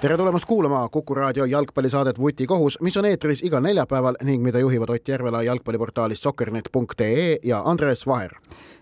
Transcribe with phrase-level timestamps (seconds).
[0.00, 4.90] tere tulemast kuulama Kuku raadio jalgpallisaadet Vutikohus, mis on eetris igal neljapäeval ning mida juhivad
[4.94, 8.30] Ott Järvela jalgpalliportaalist sokkernet.ee ja Andres Vaher.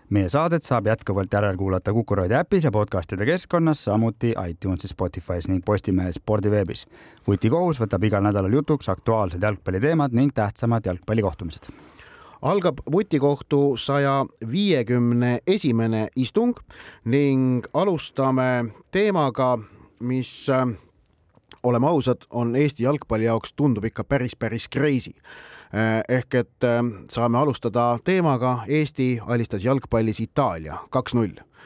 [0.09, 5.65] meie saadet saab jätkuvalt järelkuulata Kuku raadio äpis ja podcastide keskkonnas, samuti iTunesis, Spotify's ning
[5.65, 6.85] Postimehe spordiveebis.
[7.27, 11.73] vutikohus võtab igal nädalal jutuks aktuaalsed jalgpalliteemad ning tähtsamad jalgpallikohtumised
[12.41, 16.53] algab vutikohtu saja viiekümne esimene istung
[17.05, 19.57] ning alustame teemaga,
[19.99, 20.47] mis
[21.63, 25.13] oleme ausad, on Eesti jalgpalli jaoks tundub ikka päris, päris crazy.
[25.73, 31.56] Eh, ehk et eh, saame alustada teemaga Eesti alistas jalgpallis Itaalia kaks-null Äh,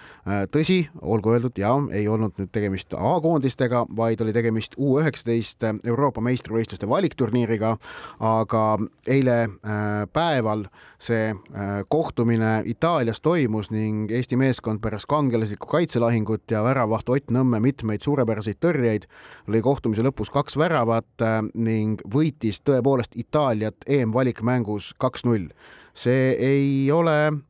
[0.53, 6.21] tõsi, olgu öeldud, ja ei olnud nüüd tegemist A-koondistega, vaid oli tegemist U üheksateist Euroopa
[6.21, 7.71] meistrivõistluste valikturniiriga,
[8.19, 8.63] aga
[9.09, 10.67] eile äh, päeval
[11.01, 17.61] see äh, kohtumine Itaalias toimus ning Eesti meeskond pärast kangelaslikku kaitselahingut ja väravaht Ott Nõmme
[17.63, 19.07] mitmeid suurepäraseid tõrjeid
[19.49, 25.49] lõi kohtumise lõpus kaks väravat ning võitis tõepoolest Itaaliat EM-valikmängus kaks-null.
[25.93, 27.43] see ei ole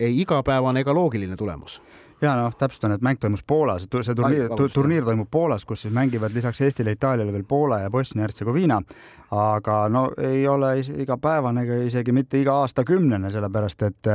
[0.00, 1.80] ei igapäevane ega loogiline tulemus.
[2.20, 6.34] Ja noh, täpsustan, et mäng toimus Poolas, see turniir, turniir toimub Poolas, kus siis mängivad
[6.36, 8.82] lisaks Eestile, Itaaliale veel Poola ja Bosnia-Hertsegoviina.
[9.30, 14.10] aga no ei ole igapäevane ega isegi mitte iga aastakümnene, sellepärast et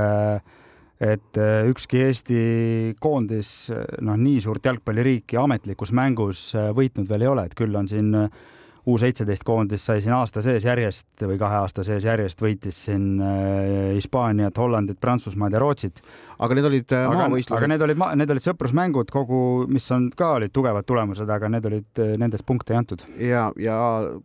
[1.02, 2.42] et ükski Eesti
[3.00, 8.14] koondis noh, nii suurt jalgpalliriiki ametlikus mängus võitnud veel ei ole, et küll on siin
[8.86, 13.18] U seitseteist koondis sai siin aasta sees järjest või kahe aasta sees järjest võitis siin
[13.96, 16.04] Hispaaniat, Hollandit, Prantsusmaad ja Rootsit
[16.40, 17.58] aga need olid äh, maavõistlused.
[17.58, 19.40] aga need olid, need olid sõprusmängud kogu,
[19.72, 23.06] mis on ka olid tugevad tulemused, aga need olid, äh, nendes punkte ei antud.
[23.22, 23.78] ja, ja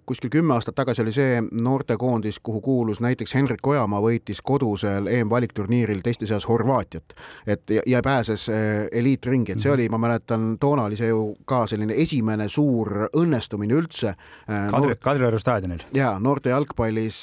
[0.09, 6.03] kuskil kümme aastat tagasi oli see noortekoondis, kuhu kuulus näiteks Henrik Ojamaa, võitis kodusel EM-valikturniiril
[6.05, 7.15] teiste seas Horvaatiat,
[7.47, 9.79] et ja, ja pääses äh, eliitringi, et see mhm.
[9.79, 14.15] oli, ma mäletan, toona oli see ju ka selline esimene suur õnnestumine üldse.
[14.51, 15.83] Kadri, Kadrioru staadionil.
[15.95, 17.23] ja noorte jalgpallis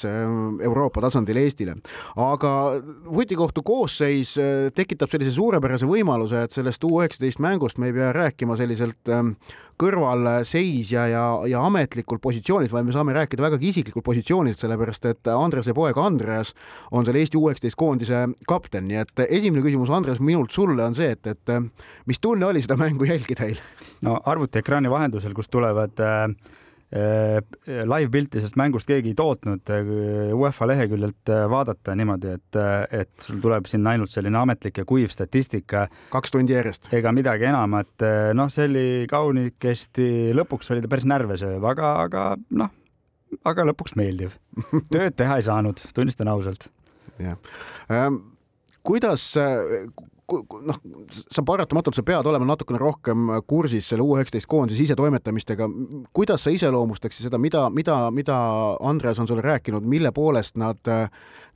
[0.64, 1.76] Euroopa tasandil Eestile,
[2.16, 2.52] aga
[3.12, 4.34] vutikohtu koosseis
[4.74, 9.34] tekitab sellise suurepärase võimaluse, et sellest U19 mängust me ei pea rääkima selliselt ähm,
[9.78, 15.74] kõrvalseisja ja, ja ametlikul positsioonilt, vaid me saame rääkida vägagi isiklikul positsioonilt, sellepärast et Andrese
[15.76, 16.54] poeg Andreas
[16.90, 21.12] on selle Eesti U19 koondise kapten, nii et esimene küsimus, Andres, minult sulle on see,
[21.14, 23.62] et, et mis tunne oli seda mängu jälgida eile?
[24.02, 26.58] no arvutiekraani vahendusel, kust tulevad äh Äh,
[26.88, 29.90] live-pilti sellest mängust keegi ei tootnud äh,
[30.32, 32.58] UEFA leheküljelt äh, vaadata niimoodi, et,
[32.96, 35.86] et sul tuleb sinna ainult selline ametlik ja kuiv statistika.
[36.08, 36.88] kaks tundi järjest.
[36.96, 38.06] ega midagi enamat.
[38.38, 42.24] noh, see oli kaunikesti, lõpuks oli ta päris närvesööv, aga, aga
[42.56, 42.72] noh,
[43.44, 44.38] aga lõpuks meeldiv.
[44.94, 46.70] tööd teha ei saanud, tunnistan ausalt.
[47.20, 47.36] jah
[47.92, 48.22] ähm,.
[48.86, 49.34] kuidas
[50.28, 50.78] noh,
[51.32, 55.68] sa paratamatult, sa pead olema natukene rohkem kursis selle U19 koondise sisetoimetamistega.
[56.12, 58.36] kuidas sa iseloomustaksid seda, mida, mida, mida
[58.80, 60.80] Andreas on sulle rääkinud, mille poolest nad,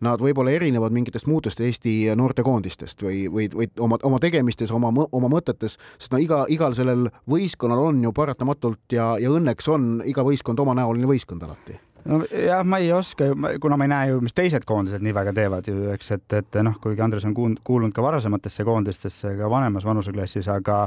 [0.00, 5.32] nad võib-olla erinevad mingitest muudest Eesti noortekoondistest või, või, või oma, oma tegemistes, oma, oma
[5.32, 10.24] mõtetes, sest no iga, igal sellel võistkonnal on ju paratamatult ja, ja õnneks on iga
[10.26, 11.78] võistkond omanäoline võistkond alati
[12.08, 13.30] nojah, ma ei oska,
[13.62, 16.60] kuna ma ei näe ju, mis teised koondised nii väga teevad ju, eks, et, et
[16.64, 20.86] noh, kuigi Andres on kuulunud ka varasematesse koondistesse ka vanemas vanuseklassis, aga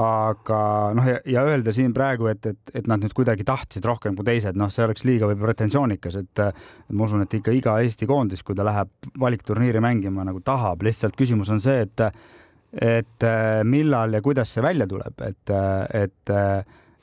[0.00, 0.60] aga
[0.96, 4.56] noh, ja öelda siin praegu, et, et, et nad nüüd kuidagi tahtsid rohkem kui teised,
[4.56, 6.42] noh, see oleks liiga võib-olla pretensioonikas, et
[6.94, 11.18] ma usun, et ikka iga Eesti koondis, kui ta läheb valikturniiri mängima, nagu tahab, lihtsalt
[11.18, 12.06] küsimus on see, et
[12.70, 13.24] et
[13.66, 15.52] millal ja kuidas see välja tuleb, et,
[15.98, 16.32] et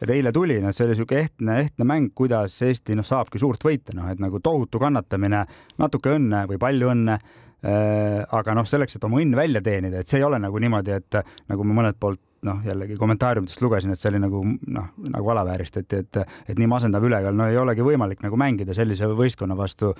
[0.02, 3.64] et eile tuli, noh, see oli niisugune ehtne, ehtne mäng, kuidas Eesti noh, saabki suurt
[3.66, 5.44] võita, noh, et nagu tohutu kannatamine,
[5.82, 8.22] natuke õnne või palju õnne äh,.
[8.38, 11.22] aga noh, selleks, et oma õnn välja teenida, et see ei ole nagu niimoodi, et
[11.50, 16.02] nagu ma mõnelt poolt noh, jällegi kommentaariumitest lugesin, et see oli nagu noh, nagu alavääristati,
[16.04, 19.94] et, et nii masendav ülekaal, no ei olegi võimalik nagu mängida sellise võistkonna vastu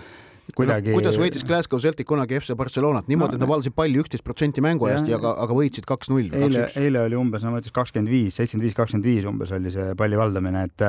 [0.56, 1.00] kuidagi no,.
[1.00, 4.64] kuidas võitis Glasgow Celtic kunagi FC Barcelonat niimoodi no,, et nad valdasid palli üksteist protsenti
[4.64, 6.30] mängu ajast ja aga, aga võitsid kaks-null.
[6.38, 9.74] eile, eile oli umbes, no ma ütleks kakskümmend viis, seitsekümmend viis, kakskümmend viis umbes oli
[9.74, 10.88] see palli valdamine, et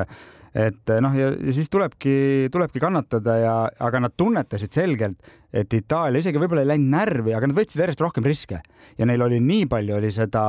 [0.58, 5.18] et noh, ja, siis tulebki, tulebki kannatada ja, aga nad tunnetasid selgelt,
[5.54, 8.58] et Itaalia isegi võib-olla ei läinud närvi, aga nad võtsid järjest rohkem riske.
[8.98, 10.42] Ja neil oli nii palju oli seda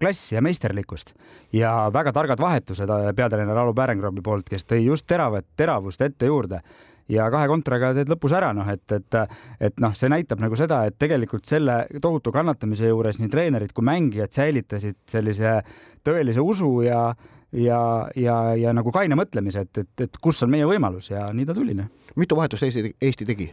[0.00, 1.14] klassi ja meisterlikkust
[1.56, 6.60] ja väga targad vahetused peatreener Alo Pärengrobi poolt, kes tõi just teravat, teravust ette juurde.
[7.08, 9.16] Ja kahe kontraga teed lõpus ära, noh, et, et,
[9.62, 13.86] et noh, see näitab nagu seda, et tegelikult selle tohutu kannatamise juures nii treenerid kui
[13.86, 15.60] mängijad säilitasid sellise
[16.06, 17.12] tõelise usu ja
[17.56, 17.80] ja,
[18.16, 21.56] ja, ja nagu kaine mõtlemise, et, et, et kus on meie võimalus ja nii ta
[21.56, 21.76] tuli.
[21.76, 21.92] Noh.
[22.16, 23.52] mitu vahetust Eesti, Eesti tegi?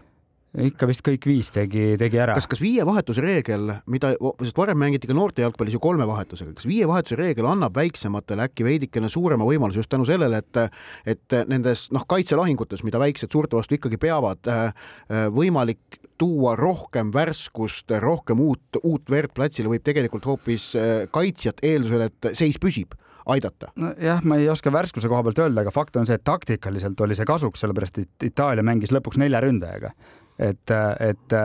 [0.54, 2.36] ikka vist kõik viis tegi, tegi ära.
[2.38, 4.12] kas, kas viie vahetuse reegel, mida,
[4.44, 8.46] sest varem mängiti ka noorte jalgpallis ju kolme vahetusega, kas viie vahetuse reegel annab väiksematele
[8.46, 10.62] äkki veidikene suurema võimaluse just tänu sellele, et
[11.10, 14.70] et nendes noh, kaitselahingutes, mida väiksed suurte vastu ikkagi peavad, äh,
[15.10, 21.66] äh, võimalik tuua rohkem värskust, rohkem uut, uut verd platsile võib tegelikult hoopis äh, kaitsjat
[21.66, 22.94] eeldusel, et seis püsib
[23.36, 23.72] aidata?
[23.80, 27.16] nojah, ma ei oska värskuse koha pealt öelda, aga fakt on see, et taktikaliselt oli
[27.20, 29.94] see kasuks, sellepärast et Itaalia mängis lõpuks nelja ründajaga
[30.40, 31.36] et, et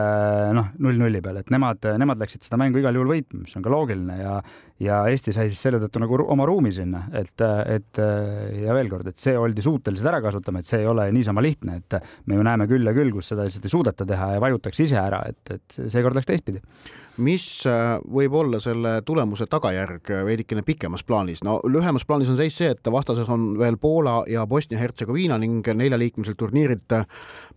[0.55, 3.73] noh, null-nulli peal, et nemad, nemad läksid seda mängu igal juhul võitma, mis on ka
[3.73, 4.39] loogiline ja
[4.79, 7.35] ja Eesti sai siis selle tõttu nagu oma ruumi sinna, et,
[7.67, 11.43] et ja veel kord, et see oldi suutelised ära kasutama, et see ei ole niisama
[11.43, 11.99] lihtne, et
[12.29, 14.99] me ju näeme küll ja küll, kus seda lihtsalt ei suudeta teha ja vajutakse ise
[15.01, 16.63] ära, et, et seekord läks teistpidi
[17.19, 21.43] mis äh, võib olla selle tulemuse tagajärg veidikene pikemas plaanis?
[21.45, 26.39] no lühemas plaanis on seis see, et vastases on veel Poola ja Bosnia-Hertsegoviina ning neljaliikmeliselt
[26.39, 26.95] turniirilt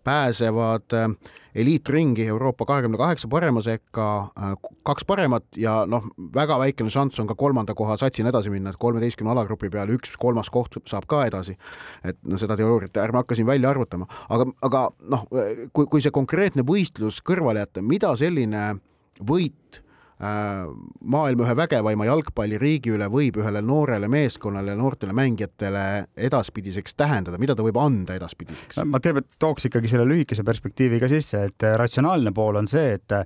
[0.04, 1.08] pääsevad äh,
[1.54, 4.06] eliitringi Euroopa kahekümne kaheksa parema sekka
[4.38, 8.72] äh, kaks paremat ja noh, väga väikene šanss on ka kolmanda koha satsina edasi minna,
[8.72, 11.56] et kolmeteistkümne alagrupi peale üks kolmas koht saab ka edasi.
[12.04, 15.26] et no seda teooriat ärme hakka siin välja arvutama, aga, aga noh,
[15.72, 18.72] kui, kui see konkreetne võistlus kõrvale jätta, mida selline
[19.20, 19.81] võit
[20.22, 25.84] maailma ühe vägevaima jalgpalliriigi üle võib ühele noorele meeskonnale, noortele mängijatele
[26.28, 28.78] edaspidiseks tähendada, mida ta võib anda edaspidiseks?
[28.86, 32.94] ma tean, et tooks ikkagi selle lühikese perspektiivi ka sisse, et ratsionaalne pool on see,
[33.00, 33.16] et,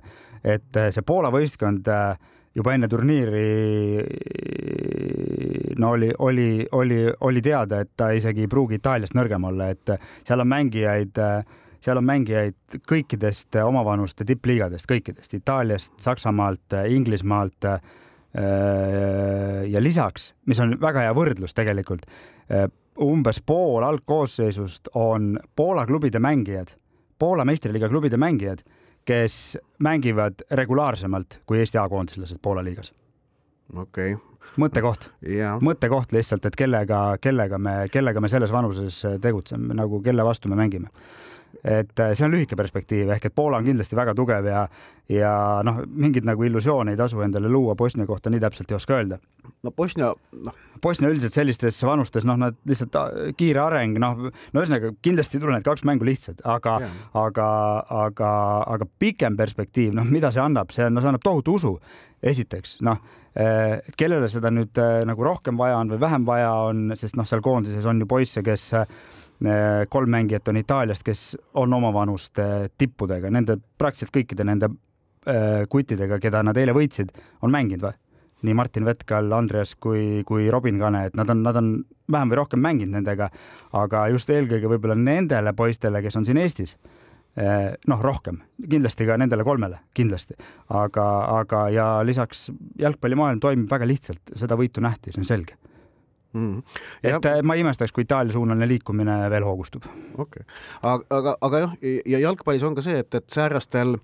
[0.41, 1.85] et see Poola võistkond
[2.57, 3.45] juba enne turniiri
[5.77, 9.93] no oli, oli, oli, oli teada, et ta isegi ei pruugi Itaaliast nõrgem olla, et
[10.25, 17.69] seal on mängijaid äh, seal on mängijaid kõikidest omavanuste tippliigadest, kõikidest Itaaliast, Saksamaalt, Inglismaalt.
[18.37, 22.03] Äh, ja lisaks, mis on väga hea võrdlus tegelikult,
[22.51, 22.67] äh,
[23.01, 26.75] umbes pool algkoosseisust on Poola klubide mängijad,
[27.17, 28.61] Poola meistriliiga klubide mängijad,
[29.07, 32.91] kes mängivad regulaarsemalt kui Eesti A-koondislased Poola liigas.
[33.73, 34.27] okei okay
[34.57, 40.25] mõttekoht yeah., mõttekoht lihtsalt, et kellega, kellega me, kellega me selles vanuses tegutseme, nagu kelle
[40.25, 40.91] vastu me mängime
[41.63, 44.63] et äh, see on lühike perspektiiv ehk et Poola on kindlasti väga tugev ja,
[45.11, 45.31] ja
[45.65, 49.19] noh, mingeid nagu illusioone ei tasu endale luua Bosnia kohta, nii täpselt ei oska öelda.
[49.63, 50.13] no Bosnia,
[50.43, 50.63] noh.
[50.81, 55.45] Bosnia üldiselt sellistes vanustes, noh, nad lihtsalt äh, kiire areng, noh, no ühesõnaga kindlasti ei
[55.45, 56.77] tule need kaks mängu lihtsad, aga
[57.17, 57.47] aga,
[58.05, 58.31] aga,
[58.77, 61.77] aga pikem perspektiiv, noh, mida see annab, see on, no see annab tohutu usu.
[62.17, 62.97] esiteks, noh,
[63.37, 67.43] äh, kellele seda nüüd nagu rohkem vaja on või vähem vaja on, sest noh, seal
[67.45, 68.71] koondises on ju poisse, kes
[69.89, 74.69] kolm mängijat on Itaaliast, kes on omavanuste tippudega, nende praktiliselt kõikide nende
[75.29, 77.97] äh, kuttidega, keda nad eile võitsid, on mänginud või?
[78.45, 81.71] nii Martin Vetkal, Andreas kui, kui Robin Kane, et nad on, nad on
[82.13, 83.31] vähem või rohkem mänginud nendega,
[83.73, 86.75] aga just eelkõige võib-olla nendele poistele, kes on siin Eestis,
[87.41, 90.37] äh, noh, rohkem, kindlasti ka nendele kolmele, kindlasti,
[90.69, 91.07] aga,
[91.39, 95.57] aga ja lisaks jalgpallimaailm toimib väga lihtsalt, seda võitu nähti, see on selge
[96.33, 96.57] mm.
[96.57, 96.63] -hmm.
[97.03, 97.43] et ja...
[97.43, 99.83] ma ei imestaks, kui Itaalia suunaline liikumine veel hoogustub.
[100.17, 100.43] okei okay.,
[100.81, 103.97] aga, aga, aga noh, ja jalgpallis on ka see, et, et säärastel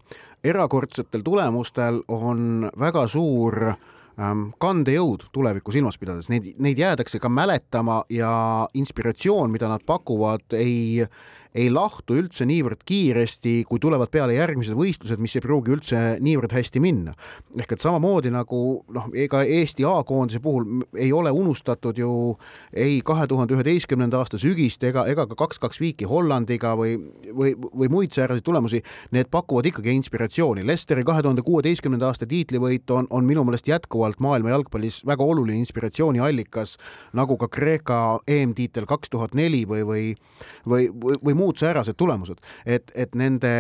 [0.44, 3.60] erakordsetel tulemustel on väga suur
[4.20, 10.46] ähm, kandejõud tulevikku silmas pidades, neid, neid jäädakse ka mäletama ja inspiratsioon, mida nad pakuvad,
[10.60, 11.06] ei
[11.54, 16.54] ei lahtu üldse niivõrd kiiresti, kui tulevad peale järgmised võistlused, mis ei pruugi üldse niivõrd
[16.54, 17.14] hästi minna.
[17.60, 22.38] ehk et samamoodi nagu noh, ega Eesti A-koondise puhul ei ole unustatud ju
[22.74, 26.96] ei kahe tuhande üheteistkümnenda aasta sügist ega, ega ka kaks-kaks viiki Hollandiga või,
[27.30, 28.82] või, või muid sääraseid tulemusi,
[29.12, 30.66] need pakuvad ikkagi inspiratsiooni.
[30.66, 35.60] Lesteri kahe tuhande kuueteistkümnenda aasta tiitlivõit on, on minu meelest jätkuvalt maailma jalgpallis väga oluline
[35.62, 36.78] inspiratsiooniallikas,
[37.14, 40.04] nagu ka Kreeka EM-tiitel kaks tuhat neli või, või,
[40.66, 43.52] või, või, või muud säärased tulemused, et, et nende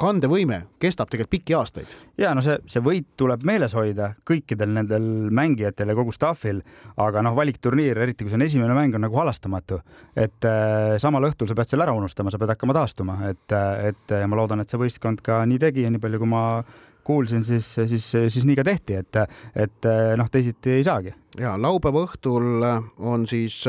[0.00, 1.90] kandevõime kestab tegelikult pikki aastaid.
[2.18, 6.62] ja no see, see võit tuleb meeles hoida kõikidel nendel mängijatel ja kogu staff'il,
[7.02, 9.80] aga noh, valikturniir, eriti kui see on esimene mäng, on nagu halastamatu,
[10.16, 13.56] et äh, samal õhtul sa pead selle ära unustama, sa pead hakkama taastuma, et,
[13.90, 16.44] et ja ma loodan, et see võistkond ka nii tegi ja nii palju, kui ma
[17.06, 19.20] kuulsin, siis, siis, siis nii ka tehti, et,
[19.54, 21.14] et noh, teisiti ei saagi.
[21.40, 22.64] ja laupäeva õhtul
[22.98, 23.60] on siis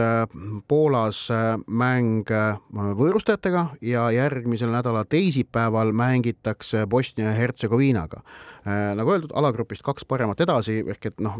[0.68, 1.28] Poolas
[1.68, 2.30] mäng
[2.74, 8.24] võõrustajatega ja järgmisel nädala teisipäeval mängitakse Bosnia ja Hertsegoviinaga
[8.68, 11.38] nagu öeldud, alagrupist kaks paremat edasi, ehk et noh,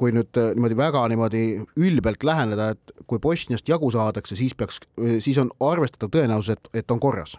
[0.00, 1.44] kui nüüd niimoodi väga niimoodi
[1.78, 4.80] ülbelt läheneda, et kui Bosniast jagu saadakse, siis peaks,
[5.22, 7.36] siis on arvestatav tõenäosus, et, et on korras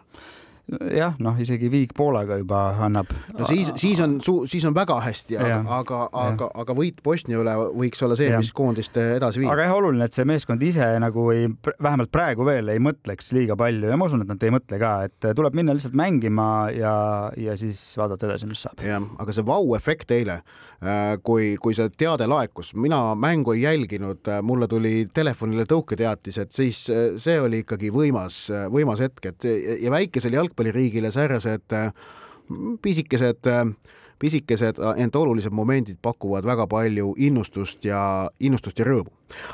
[0.96, 3.12] jah, noh, isegi viik Poolaga juba annab.
[3.38, 4.18] no siis, siis on,
[4.50, 8.52] siis on väga hästi, aga, aga, aga, aga võit Bosnia üle võiks olla see, mis
[8.56, 9.52] koondist edasi viib.
[9.54, 13.58] aga jah, oluline, et see meeskond ise nagu ei, vähemalt praegu veel ei mõtleks liiga
[13.60, 16.96] palju ja ma usun, et nad ei mõtle ka, et tuleb minna lihtsalt mängima ja,
[17.38, 18.82] ja siis vaadata edasi, mis saab.
[18.86, 20.40] jah, aga see vau-efekt eile,
[20.82, 26.42] äh, kui, kui see teade laekus, mina mängu ei jälginud, äh, mulle tuli telefonile tõuketeatis,
[26.42, 29.50] et siis äh, see oli ikkagi võimas, võimas hetk, et
[29.84, 31.92] ja väikesel jalg jalgpalliriigile säärased äh,
[32.82, 33.66] pisikesed äh,
[34.20, 39.12] pisikesed, äh, ent olulised momendid pakuvad väga palju innustust ja, innustust ja rõõmu.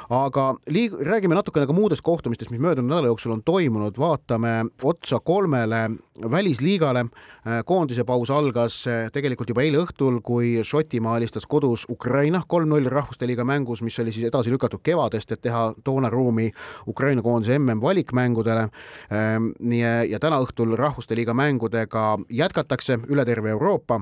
[0.10, 5.20] aga liig-, räägime natukene ka muudest kohtumistest, mis möödunud nädala jooksul on toimunud, vaatame otsa
[5.20, 5.90] kolmele
[6.32, 7.00] välisliigale.
[7.00, 12.90] Äh, koondise paus algas äh, tegelikult juba eile õhtul, kui Šotimaa alistas kodus Ukraina kolm-null
[12.92, 16.52] Rahvuste Liiga mängus, mis oli siis edasi lükatud kevadest, et teha toona ruumi
[16.88, 18.70] Ukraina koondise mm valikmängudele.
[19.12, 24.02] Ähm, nii ja täna õhtul Rahvuste Liiga mängudega jätkatakse üle terve Euroopa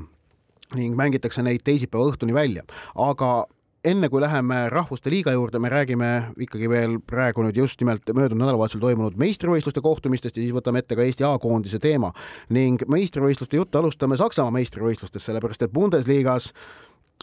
[0.78, 3.46] ning mängitakse neid teisipäeva õhtuni välja, aga
[3.88, 6.10] enne kui läheme Rahvuste Liiga juurde, me räägime
[6.44, 10.98] ikkagi veel praegu nüüd just nimelt möödunud nädalavahetusel toimunud meistrivõistluste kohtumistest ja siis võtame ette
[11.00, 12.12] ka Eesti A-koondise teema.
[12.52, 16.52] Ning meistrivõistluste juttu alustame Saksamaa meistrivõistlustest, sellepärast et Bundesliga-s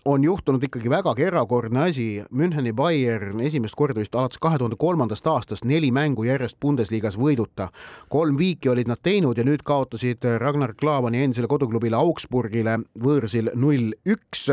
[0.07, 2.07] on juhtunud ikkagi vägagi erakordne asi.
[2.31, 7.69] Müncheni Bayern esimest korda vist alates kahe tuhande kolmandast aastast neli mängu järjest Bundesligas võiduta.
[8.09, 13.93] kolm viiki olid nad teinud ja nüüd kaotasid Ragnar Klavani endisele koduklubile Augsburgile võõrsil null
[14.07, 14.49] üks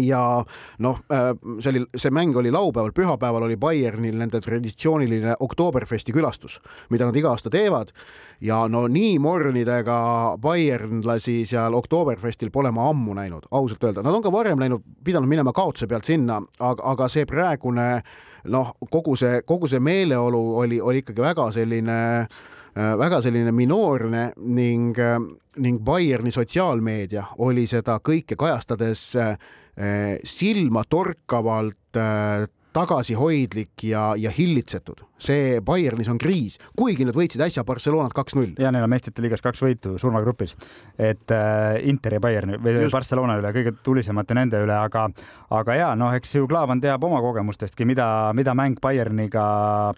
[0.00, 0.44] ja
[0.78, 1.30] noh, äh,
[1.60, 6.58] see oli, see mäng oli laupäeval, pühapäeval oli Bayernil nende traditsiooniline Oktoberfesti külastus,
[6.90, 7.92] mida nad iga aasta teevad.
[8.42, 14.22] Ja no nii mornidega bayernlasi seal Oktoberfestil pole ma ammu näinud, ausalt öelda, nad on
[14.24, 17.88] ka varem läinud, pidanud minema kaotuse pealt sinna, aga, aga see praegune
[18.50, 24.32] noh, kogu see, kogu see meeleolu oli, oli ikkagi väga selline äh, väga selline minoorne
[24.36, 25.18] ning, äh,
[25.62, 29.36] ning Bayerni sotsiaalmeedia oli seda kõike kajastades äh,
[30.28, 35.04] silmatorkavalt eh, tagasihoidlik ja, ja hillitsetud.
[35.22, 38.56] see Bayernis on kriis, kuigi nad võitsid äsja Barcelonat kaks-null.
[38.58, 40.56] ja neil on meistrite liigas kaks võitu surmagrupis,
[40.98, 42.94] et äh, Interi ja Bayerni või Just.
[42.96, 45.06] Barcelona üle kõige tulisemate nende üle, aga,
[45.54, 49.46] aga ja noh, eks ju Klaavan teab oma kogemustestki, mida, mida mäng Bayerniga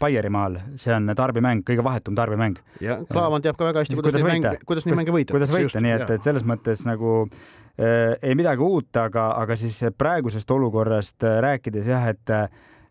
[0.01, 2.61] Baierimaal, see on tarbimäng, kõige vahetum tarbimäng.
[2.85, 5.39] ja Klaavan teab ka väga hästi, kuidas, kuidas, mäng, kuidas neid mänge võita.
[5.39, 9.81] kuidas võita, nii et, et selles mõttes nagu Äh, ei midagi uut, aga, aga siis
[9.99, 12.31] praegusest olukorrast äh, rääkides jah, et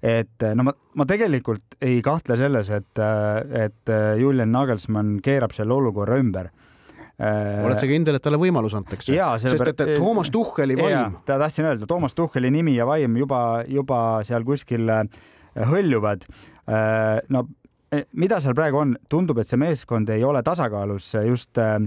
[0.03, 2.99] et no ma, ma tegelikult ei kahtle selles, et,
[3.55, 6.49] et Julian Nagelsmann keerab selle olukorra ümber
[7.23, 9.13] oled sa kindel, et talle võimalus antakse?
[9.39, 11.15] sest et, et Toomas Tuhheli vaim.
[11.23, 14.91] ta tahtsin öelda, Toomas Tuhheli nimi ja vaim juba, juba seal kuskil
[15.71, 16.27] hõljuvad.
[17.31, 17.45] no
[18.19, 21.79] mida seal praegu on, tundub, et see meeskond ei ole tasakaalus just Äh,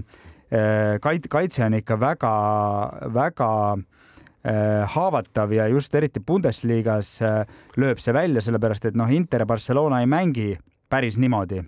[1.03, 7.41] kait-, kaitse on ikka väga-väga äh, haavatav ja just eriti Bundesliga-s äh,
[7.77, 10.53] lööb see välja, sellepärast et noh, Inter ja Barcelona ei mängi
[10.89, 11.63] päris niimoodi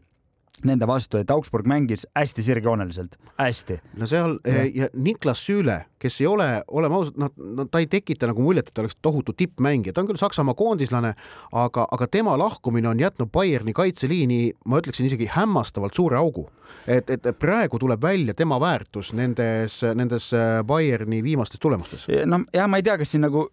[0.68, 3.80] nende vastu, et Augsburg mängis hästi sirgjooneliselt, hästi.
[4.00, 7.90] no seal ja, ja Niklas Süüle, kes ei ole, oleme ausad, noh, no ta ei
[7.92, 11.16] tekita nagu muljet, et ta oleks tohutu tippmängija, ta on küll Saksamaa koondislane,
[11.52, 16.50] aga, aga tema lahkumine on jätnud Bayerni kaitseliini, ma ütleksin isegi hämmastavalt suure augu
[16.90, 22.08] et, et praegu tuleb välja tema väärtus nendes, nendes äh, Bayerni viimastes tulemustes.
[22.26, 23.46] no ja ma ei tea, kas siin nagu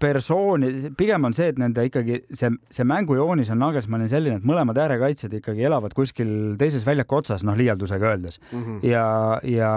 [0.00, 4.78] persooni, pigem on see, et nende ikkagi see, see mängujoonis on Nagelsmanni selline, et mõlemad
[4.80, 8.62] äärekaitsjad ikkagi elavad kuskil teises väljaku otsas, noh, liialdusega öeldes mm.
[8.62, 8.78] -hmm.
[8.86, 9.72] ja, ja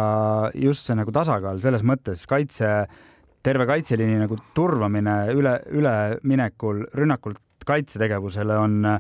[0.55, 2.85] just see nagu tasakaal selles mõttes kaitse
[3.43, 8.99] terve kaitseliini nagu turvamine üle, üleminekul rünnakult kaitsetegevusele on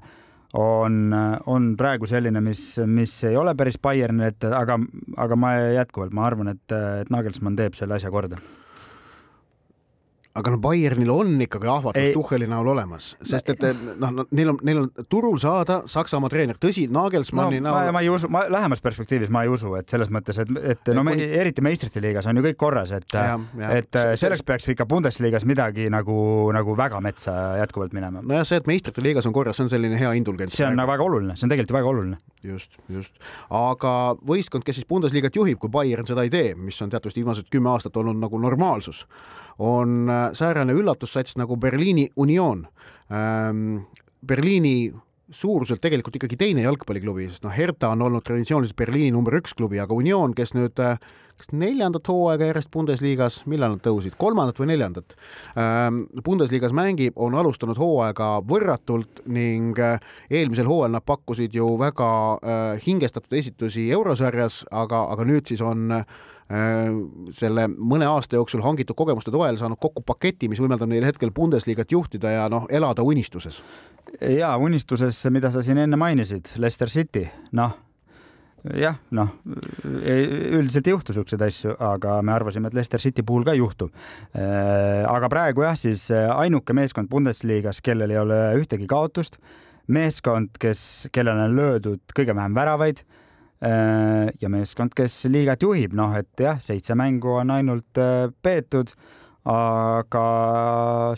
[0.53, 1.15] on,
[1.45, 4.77] on praegu selline, mis, mis ei ole päris Bayernil ette, aga,
[5.17, 8.37] aga ma jätkuvalt, ma arvan, et, et Nagelsmann teeb selle asja korda
[10.33, 12.13] aga no Bayernil on ikkagi ahvatlus.
[12.15, 13.61] Tuhheli näol olemas, sest et
[14.01, 18.01] noh, neil on, neil on turul saada Saksamaa treener, tõsi, no Nagelsmanni ma, näol ma
[18.01, 21.13] ei usu, ma lähemas perspektiivis ma ei usu, et selles mõttes, et, et no me,
[21.41, 25.89] eriti meistrite liigas on ju kõik korras, et et See- selleks peaks ikka Bundesligas midagi
[25.93, 26.15] nagu,
[26.55, 28.23] nagu väga metsa jätkuvalt minema.
[28.25, 30.55] nojah, see, et meistrite liigas on korras, see on selline hea indulgents.
[30.57, 32.17] see on nagu väga oluline, see on tegelikult ju väga oluline.
[32.43, 33.21] just, just.
[33.53, 33.93] aga
[34.25, 37.69] võistkond, kes siis Bundesliga't juhib, kui Bayern seda ei tee, mis on teatavasti viimased kümme
[37.75, 39.05] aastat olnud nagu normaalsus,
[39.59, 42.67] on äh, säärane üllatussats nagu Berliini Union
[43.11, 43.83] ähm,.
[44.23, 44.93] Berliini
[45.31, 49.81] suuruselt tegelikult ikkagi teine jalgpalliklubi, sest noh, Hertha on olnud traditsiooniliselt Berliini number üks klubi,
[49.83, 50.95] aga Union, kes nüüd äh,
[51.43, 55.15] kas neljandat hooaega järjest Bundesligas, millal nad tõusid, kolmandat või neljandat
[55.59, 59.97] ähm, Bundesligas mängib, on alustanud hooaega võrratult ning äh,
[60.31, 65.89] eelmisel hooajal nad pakkusid ju väga äh, hingestatud esitusi eurosarjas, aga, aga nüüd siis on
[65.99, 66.05] äh,
[67.33, 71.91] selle mõne aasta jooksul hangitud kogemuste toel saanud kokku paketi, mis võimaldab neil hetkel Bundesliga't
[71.91, 73.61] juhtida ja noh, elada unistuses.
[74.21, 77.73] ja unistuses, mida sa siin enne mainisid, Leicester City, noh
[78.71, 79.33] jah, noh
[79.83, 83.89] üldiselt ei juhtu siukseid asju, aga me arvasime, et Leicester City puhul ka ei juhtu.
[84.33, 89.39] aga praegu jah, siis ainuke meeskond Bundesligas, kellel ei ole ühtegi kaotust,
[89.87, 93.03] meeskond, kes, kellele on löödud kõige vähem väravaid
[93.63, 98.91] ja meeskond, kes liigat juhib, noh et jah, seitse mängu on ainult äh, peetud,
[99.49, 100.23] aga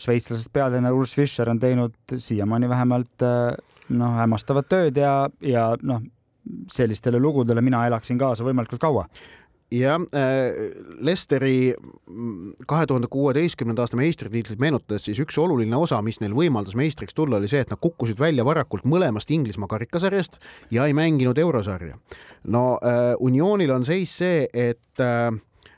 [0.02, 3.56] šveitslasest peatreener Urs Fischer on teinud siiamaani vähemalt äh,
[3.94, 6.02] noh, hämmastavat tööd ja, ja noh,
[6.72, 9.08] sellistele lugudele mina elaksin kaasa võimalikult kaua
[9.72, 10.02] jah,
[11.00, 11.74] Lesteri
[12.68, 17.40] kahe tuhande kuueteistkümnenda aasta meistritiitlit meenutades, siis üks oluline osa, mis neil võimaldas meistriks tulla,
[17.40, 20.40] oli see, et nad kukkusid välja varakult mõlemast Inglismaa karikasarjast
[20.72, 21.98] ja ei mänginud eurosarja.
[22.44, 25.34] no äh, Unionil on seis see, et äh,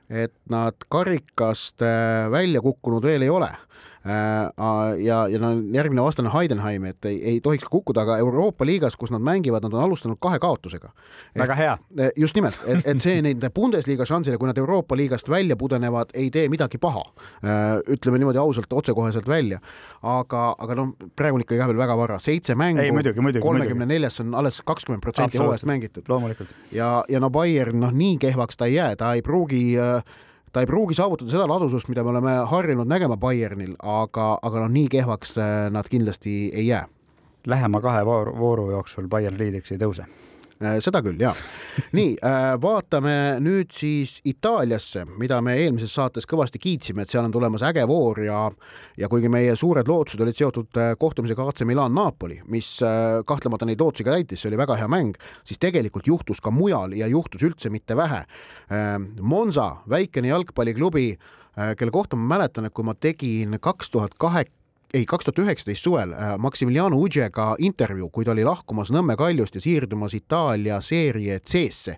[0.08, 3.50] et nad karikast äh, välja kukkunud veel ei ole
[3.97, 8.96] Äh, ja, ja no järgmine vastane Heidenheim, et ei, ei tohiks kukkuda, aga Euroopa liigas,
[9.00, 10.92] kus nad mängivad, nad on alustanud kahe kaotusega.
[11.38, 11.78] väga hea.
[12.16, 16.30] just nimelt, et, et see nende Bundesliga šansile, kui nad Euroopa liigast välja pudenevad, ei
[16.32, 17.04] tee midagi paha.
[17.88, 19.60] ütleme niimoodi ausalt, otsekoheselt välja.
[20.02, 22.86] aga, aga noh, praegu on ikka igal veel väga vara, seitse mängu,
[23.42, 26.06] kolmekümne neljas on alles kakskümmend protsenti hooajast mängitud.
[26.72, 30.04] ja, ja no Bayern, noh, nii kehvaks ta ei jää, ta ei pruugi äh,
[30.58, 34.72] ta ei pruugi saavutada seda ladusust, mida me oleme harjunud nägema Bayernil, aga, aga noh,
[34.74, 35.36] nii kehvaks
[35.70, 36.88] nad kindlasti ei jää.
[37.46, 40.08] Lähema kahe vooru, vooru jooksul Bayern liidriks ei tõuse
[40.58, 41.34] seda küll, jaa.
[41.98, 42.16] nii,
[42.62, 47.86] vaatame nüüd siis Itaaliasse, mida me eelmises saates kõvasti kiitsime, et seal on tulemas äge
[47.90, 48.48] voor ja
[48.98, 52.72] ja kuigi meie suured lootused olid seotud kohtumisega AC Milan-Napoli, mis
[53.30, 56.96] kahtlemata neid lootusi ka täitis, see oli väga hea mäng, siis tegelikult juhtus ka mujal
[56.98, 58.24] ja juhtus üldse mitte vähe.
[59.22, 61.12] Monza, väikene jalgpalliklubi,
[61.78, 64.57] kelle kohta ma mäletan, et kui ma tegin kaks tuhat kaheksa
[64.94, 69.62] ei, kaks tuhat üheksateist suvel Maximiliano Udžega intervjuu, kui ta oli lahkumas Nõmme Kaljust ja
[69.62, 71.98] siirdumas Itaalia seerie C-sse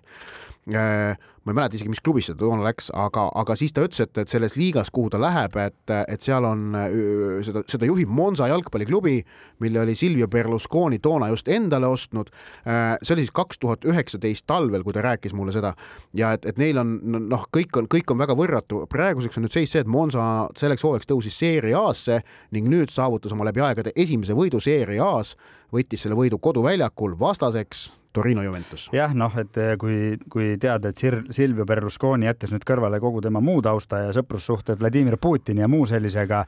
[0.70, 4.12] ma ei mäleta isegi, mis klubisse ta toona läks, aga, aga siis ta ütles, et,
[4.20, 6.76] et selles liigas, kuhu ta läheb, et, et seal on
[7.46, 9.16] seda, seda juhib Monza jalgpalliklubi,
[9.64, 12.28] mille oli Silvio Berlusconi toona just endale ostnud.
[13.02, 15.72] see oli siis kaks tuhat üheksateist talvel, kui ta rääkis mulle seda
[16.16, 16.98] ja et, et neil on
[17.30, 18.84] noh, kõik on, kõik on väga võrratu.
[18.90, 22.20] praeguseks on nüüd seis see, et Monza selleks hooajaks tõusis Serie A-sse
[22.52, 25.38] ning nüüd saavutas oma läbi aegade esimese võidu Serie A-s,
[25.72, 28.88] võttis selle võidu koduväljakul vastaseks Torino Juventus.
[28.92, 33.42] jah, noh, et kui, kui teada, et Sir-, Silvio Berlusconi jättes nüüd kõrvale kogu tema
[33.44, 36.44] muu tausta ja sõprussuhted Vladimir Putini ja muu sellisega,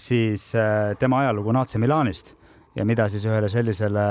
[0.00, 0.50] siis
[0.98, 2.34] tema ajalugu AC Milanist
[2.74, 4.06] ja mida siis ühele sellisele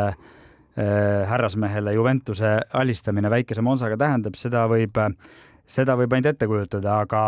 [1.30, 4.98] härrasmehele Juventuse alistamine väikese Monsaga tähendab, seda võib
[5.68, 7.22] seda võib ainult ette kujutada, aga,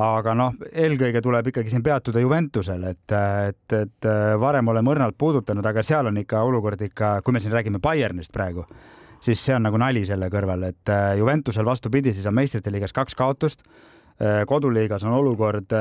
[0.00, 3.14] aga noh, eelkõige tuleb ikkagi siin peatuda Juventusel, et,
[3.48, 4.08] et, et
[4.40, 8.32] varem oleme õrnalt puudutanud, aga seal on ikka olukord ikka, kui me siin räägime Bayernist
[8.32, 8.64] praegu,
[9.22, 13.18] siis see on nagu nali selle kõrval, et Juventusel vastupidi, siis on meistrite liigas kaks
[13.18, 13.66] kaotust.
[14.46, 15.72] koduliigas on olukord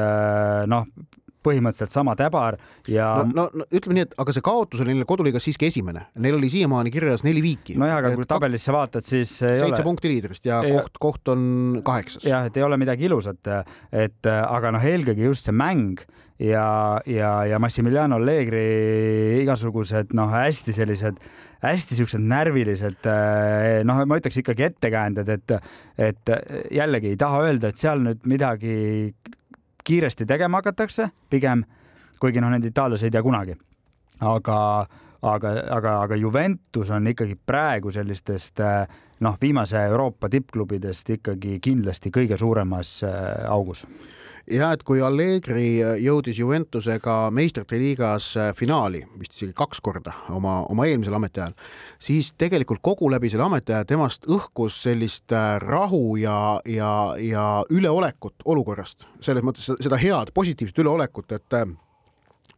[0.67, 0.85] noh,
[1.45, 2.57] põhimõtteliselt sama täbar
[2.89, 6.07] ja no, no, no ütleme nii, et aga see kaotus oli neil koduliigas siiski esimene,
[6.21, 7.77] neil oli siiamaani kirjas neli viiki.
[7.81, 11.43] nojah, aga kui tabelisse vaatad, siis seitse punkti liidrist ja ei, koht, koht on
[11.85, 12.25] kaheksas.
[12.27, 13.53] jah, et ei ole midagi ilusat,
[13.91, 16.03] et aga noh, eelkõige just see mäng
[16.41, 16.65] ja,
[17.05, 21.21] ja, ja Massimiliano Allegri igasugused noh, hästi sellised
[21.61, 23.05] hästi siuksed närvilised,
[23.85, 25.53] noh, ma ütleks ikkagi ettekäänded, et,
[26.09, 26.31] et
[26.73, 28.73] jällegi ei taha öelda, et seal nüüd midagi
[29.83, 31.63] kiiresti tegema hakatakse, pigem,
[32.19, 33.57] kuigi noh, need itaallasi ei tea kunagi.
[34.19, 34.57] aga,
[35.21, 38.59] aga, aga, aga Juventus on ikkagi praegu sellistest
[39.19, 43.01] noh, viimase Euroopa tippklubidest ikkagi kindlasti kõige suuremas
[43.49, 43.85] augus
[44.49, 50.87] ja et kui Allegri jõudis Juventusega meistrite liigas finaali vist isegi kaks korda oma, oma
[50.89, 51.53] eelmisel ametiajal,
[52.01, 58.45] siis tegelikult kogu läbi selle ametiaja temast õhkus sellist äh, rahu ja, ja, ja üleolekut
[58.45, 61.69] olukorrast, selles mõttes seda head positiivset üleolekut, et äh,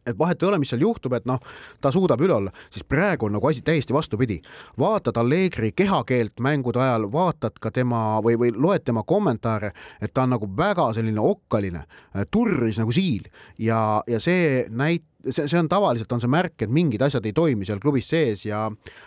[0.06, 1.40] et vahet ei ole, mis seal juhtub, et noh,
[1.80, 4.40] ta suudab üle olla, siis praegu on nagu asi täiesti vastupidi.
[4.78, 10.22] vaatad Allegri kehakeelt mängude ajal, vaatad ka tema või, või loed tema kommentaare, et ta
[10.22, 11.84] on nagu väga selline okkaline,
[12.30, 16.72] turris nagu siil ja, ja see näitab see, see on tavaliselt on see märk, et
[16.72, 18.66] mingid asjad ei toimi seal klubis sees ja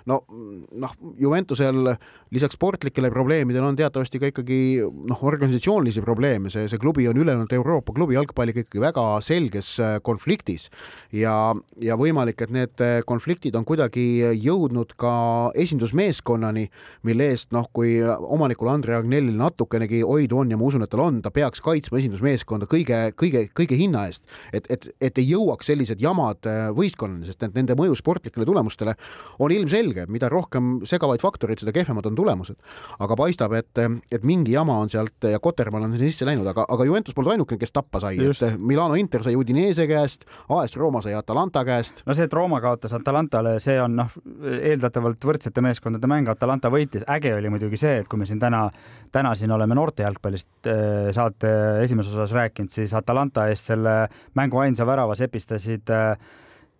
[0.09, 1.93] no noh, Juventusel
[2.33, 7.53] lisaks sportlikele probleemidele on teatavasti ka ikkagi noh, organisatsioonilisi probleeme, see, see klubi on ülejäänud
[7.55, 10.67] Euroopa klubi jalgpalliga ikkagi väga selges äh, konfliktis
[11.15, 14.05] ja, ja võimalik, et need äh, konfliktid on kuidagi
[14.43, 15.13] jõudnud ka
[15.57, 16.67] esindusmeeskonnani,
[17.07, 21.05] mille eest noh, kui omanikul Andre Agnellil natukenegi oidu on ja ma usun, et tal
[21.05, 25.71] on, ta peaks kaitsma esindusmeeskonda kõige, kõige, kõige hinna eest, et, et, et ei jõuaks
[25.71, 28.95] sellised jamad äh, võistkonnale, sest et nende mõju sportlikele tulemustele
[29.43, 32.57] on ilmselge, mida rohkem segavaid faktoreid, seda kehvemad on tulemused.
[33.03, 36.65] aga paistab, et, et mingi jama on sealt ja Kotermann on sinna sisse läinud, aga,
[36.69, 41.01] aga Juventus polnud ainukene, kes tappa sai, et Milano Inter sai Udinese käest, AS Rooma
[41.05, 42.03] sai Atalanta käest.
[42.07, 44.17] no see, et Rooma kaotas Atalantale, see on noh,
[44.57, 48.67] eeldatavalt võrdsete meeskondade mäng, Atalanta võitis, äge oli muidugi see, et kui me siin täna,
[49.13, 53.97] täna siin oleme noorte jalgpallist äh, saate esimeses osas rääkinud, siis Atalanta eest selle
[54.37, 55.89] mängu ainsa värava sepistasid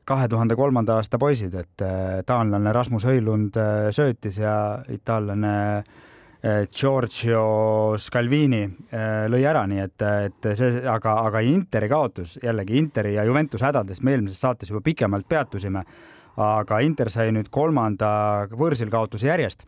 [0.08, 4.56] kahe tuhande kolmanda aasta poisid, et äh, taanlane Rasmus Õilund äh, söötis ja
[4.94, 8.62] itaallane äh, Giorgio Scalvini
[9.28, 14.06] lõi ära, nii et, et see, aga, aga Interi kaotus jällegi Interi ja Juventus hädadest
[14.06, 15.84] me eelmises saates juba pikemalt peatusime.
[16.38, 19.66] aga Inter sai nüüd kolmanda võõrsil kaotuse järjest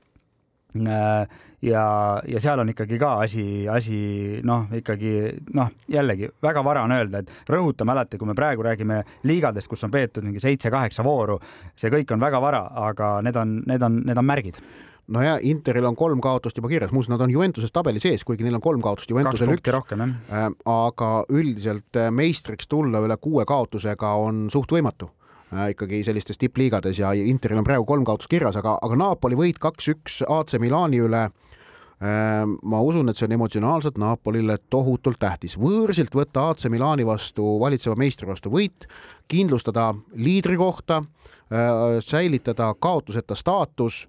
[1.62, 1.84] ja,
[2.27, 3.99] ja seal on ikkagi ka asi, asi
[4.45, 5.13] noh, ikkagi
[5.58, 9.84] noh, jällegi väga vara on öelda, et rõhutame alati, kui me praegu räägime liigadest, kus
[9.88, 11.39] on peetud mingi seitse-kaheksa vooru,
[11.75, 14.62] see kõik on väga vara, aga need on, need on, need on märgid
[15.10, 18.45] no ja Interil on kolm kaotust juba kirjas, muuseas nad on Juventuses tabeli sees, kuigi
[18.45, 19.73] neil on kolm kaotust, Juventusel üks.
[19.73, 20.49] rohkem jah äh,.
[20.69, 25.18] aga üldiselt äh, meistriks tulla üle kuue kaotusega on suht võimatu Äh,
[25.49, 30.21] ikkagi sellistes tippliigades ja Interil on praegu kolm kaotust kirjas, aga, aga Napoli võit kaks-üks
[30.29, 35.57] AC Milani üle äh, ma usun, et see on emotsionaalselt Napolile tohutult tähtis.
[35.57, 38.88] võõrsilt võtta AC Milani vastu, valitseva meistri vastu võit,
[39.29, 41.01] kindlustada liidrikohta,
[41.49, 44.05] äh, säilitada kaotuseta staatus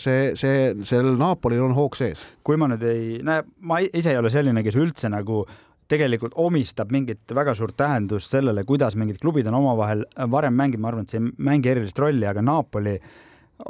[0.00, 2.22] see, see, sellel Napolil on hoog sees.
[2.40, 5.42] kui ma nüüd ei näe, ma ise ei ole selline, kes üldse nagu
[5.88, 10.92] tegelikult omistab mingit väga suurt tähendust sellele, kuidas mingid klubid on omavahel varem mänginud, ma
[10.92, 12.96] arvan, et see ei mängi erilist rolli, aga Napoli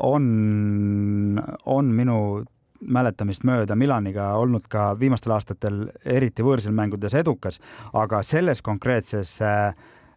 [0.02, 2.20] on, on minu
[2.81, 7.61] mäletamist mööda Milaniga olnud ka viimastel aastatel eriti võõrsil mängudes edukas,
[7.96, 9.68] aga selles konkreetses äh,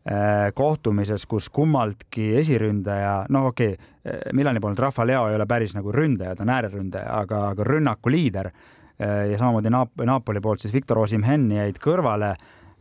[0.09, 3.95] äh kohtumises, kus kummaltki esiründaja, noh, okei okay,,
[4.33, 8.12] Milani poolelt Rafa Leo ei ole päris nagu ründaja, ta on ääreründaja, aga, aga rünnaku
[8.12, 12.33] liider Äh, ja samamoodi Naap-, Napoli poolt siis Victor Osimhen jäid kõrvale,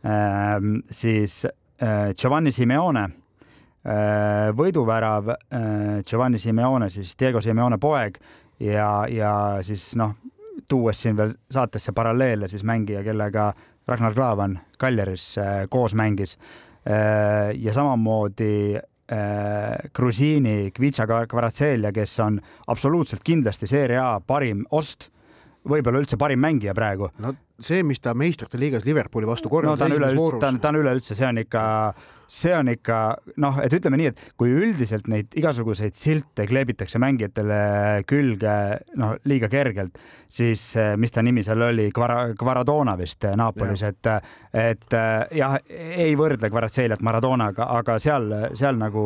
[0.03, 5.33] ähm, siis äh, Giovanni Simeone äh, võiduvärav,
[6.07, 8.19] Giovanni Simeone siis Diego Simeone poeg
[8.59, 10.17] ja, ja siis noh,
[10.69, 13.53] tuues siin veel saatesse paralleele siis mängija, kellega
[13.87, 15.31] Ragnar Klavan Kaljaris
[15.69, 16.35] koos mängis.
[17.55, 18.77] ja samamoodi
[19.95, 25.09] Grusiini Kvitša Kvaratselia, kes on absoluutselt kindlasti Serie A parim ost
[25.67, 27.11] võib-olla üldse parim mängija praegu.
[27.19, 30.61] no see, mis ta meistrite liigas Liverpooli vastu korraldas no, ta on üleüldse, ta on,
[30.63, 31.65] ta on üleüldse, see on ikka
[32.29, 32.97] see on ikka
[33.41, 37.59] noh, et ütleme nii, et kui üldiselt neid igasuguseid silte kleebitakse mängijatele
[38.09, 38.55] külge
[39.01, 39.97] noh, liiga kergelt,
[40.29, 44.11] siis eh, mis ta nimi seal oli, Kvara-, Kvaradona vist eh, Napolis, et
[44.53, 49.03] et eh, jah, ei võrdle Kvaratseeliat Maradonaga, aga seal, seal nagu,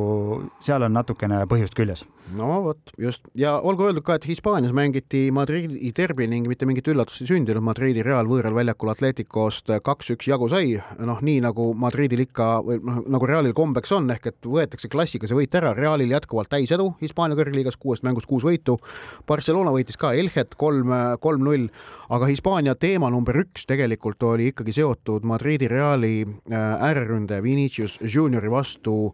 [0.64, 2.04] seal on natukene põhjust küljes.
[2.36, 3.28] no vot, just.
[3.40, 7.64] Ja olgu öeldud ka, et Hispaanias mängiti Madridi derbi ning mitte mingit üllatust ei sündinud,
[7.64, 13.00] Madridi Real võõral väljakul Atleticost kaks-üks jagu sai, noh, nii nagu Madridil ikka või noh,
[13.16, 17.38] nagu Realil kombeks on, ehk et võetakse klassiga see võit ära, Realil jätkuvalt täisedu Hispaania
[17.40, 18.80] kõrgliigas, kuuest mängust kuus võitu.
[19.28, 20.92] Barcelona võitis ka Elchet kolm,
[21.24, 21.70] kolm-null,
[22.12, 28.52] aga Hispaania teema number üks tegelikult oli ikkagi seotud Madridi Reali äh, ääreründaja Vinicius Juniori
[28.52, 29.14] vastu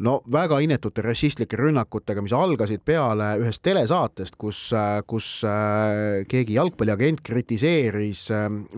[0.00, 4.62] no väga inetute rassistlike rünnakutega, mis algasid peale ühest telesaatest, kus,
[5.06, 5.30] kus
[6.30, 8.26] keegi jalgpalliagent kritiseeris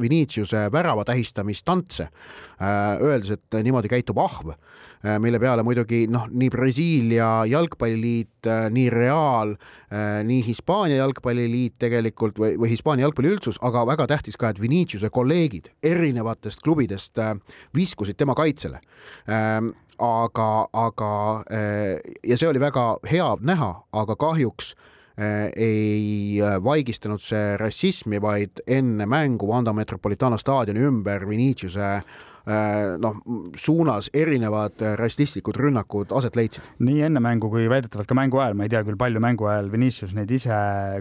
[0.03, 2.09] Viniciuse värava tähistamistantse,
[2.63, 4.55] öeldes, et niimoodi käitub ahv
[5.03, 9.57] Äh, mille peale muidugi noh, nii Brasiilia jalgpalliliit, äh, nii Real,
[9.91, 15.11] äh, nii Hispaania jalgpalliliit tegelikult või, või Hispaania jalgpalliüldsus, aga väga tähtis ka, et Viniciuse
[15.11, 17.19] kolleegid erinevatest klubidest
[17.75, 18.79] viskusid tema kaitsele
[19.99, 21.11] aga, aga
[22.25, 24.75] ja see oli väga hea näha, aga kahjuks
[25.23, 31.91] ei vaigistanud see rassismi, vaid enne mängu Vanda Metropolitano staadioni ümber Viniciuse
[32.99, 33.19] noh,
[33.55, 36.65] suunas erinevad rassistlikud rünnakud aset leidsid.
[36.79, 39.71] nii enne mängu kui väidetavalt ka mängu ajal, ma ei tea küll, palju mängu ajal
[39.73, 40.57] Vinicius neid ise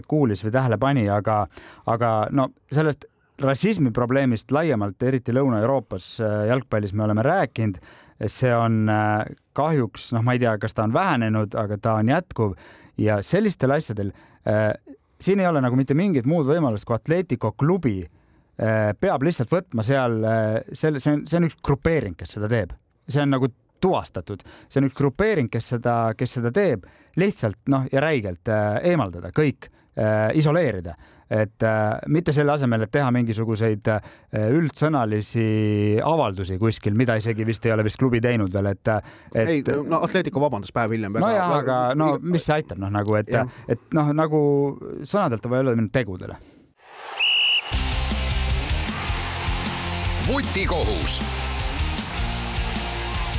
[0.08, 1.46] kuulis või tähele pani, aga,
[1.86, 3.08] aga no sellest
[3.42, 6.14] rassismi probleemist laiemalt, eriti Lõuna-Euroopas
[6.48, 7.80] jalgpallis me oleme rääkinud,
[8.30, 8.86] see on
[9.56, 12.56] kahjuks, noh, ma ei tea, kas ta on vähenenud, aga ta on jätkuv.
[13.00, 14.12] Ja sellistel asjadel
[14.46, 14.72] äh,
[15.20, 18.10] siin ei ole nagu mitte mingit muud võimalust kui Atletico klubi äh,
[18.60, 22.50] Äh, peab lihtsalt võtma seal äh, selle, see on, see on üks grupeering, kes seda
[22.52, 22.74] teeb,
[23.08, 23.48] see on nagu
[23.82, 26.84] tuvastatud, see on üks grupeering, kes seda, kes seda teeb
[27.18, 29.70] lihtsalt noh, ja räigelt äh, eemaldada kõik,
[30.40, 30.94] isoleerida,
[31.32, 31.64] et
[32.12, 33.88] mitte selle asemel, et teha mingisuguseid
[34.52, 35.46] üldsõnalisi
[36.04, 38.94] avaldusi kuskil, mida isegi vist ei ole vist klubi teinud veel, et,
[39.32, 39.48] et....
[39.48, 41.20] ei, no Atletico vabandas päev hiljem.
[41.22, 43.32] nojah, aga no mis see aitab, noh nagu, et,
[43.72, 44.42] et noh, nagu
[45.02, 46.40] sõnadelt on vaja öelda minna tegudele
[50.32, 51.22] vutikohus.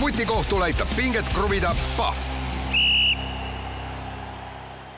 [0.02, 2.43] vutikohtul aitab pinget kruvida Pahv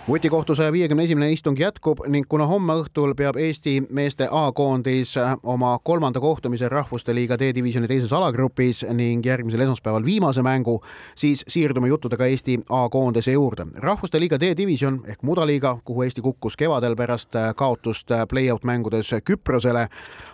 [0.07, 5.71] vutikohtu saja viiekümne esimene istung jätkub ning kuna homme õhtul peab Eesti meeste A-koondis oma
[5.83, 10.77] kolmanda kohtumise Rahvuste Liiga D-divisjoni teises alagrupis ning järgmisel esmaspäeval viimase mängu,
[11.17, 13.65] siis siirdume juttudega Eesti A-koondise juurde.
[13.75, 19.87] rahvuste Liiga D-divisjon ehk mudaliiga, kuhu Eesti kukkus kevadel pärast kaotust play-out mängudes Küprosele,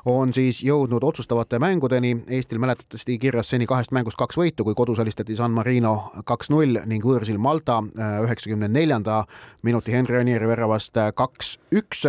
[0.06, 2.18] on siis jõudnud otsustavate mängudeni.
[2.30, 7.06] Eestil mäletatavasti kirjas seni kahest mängust kaks võitu, kui kodus alistati San Marino kaks-null ning
[7.06, 9.24] võõrsil Malta üheksakümne neljanda
[9.64, 12.06] minuti Henri Anieri väravast äh, kaks-üks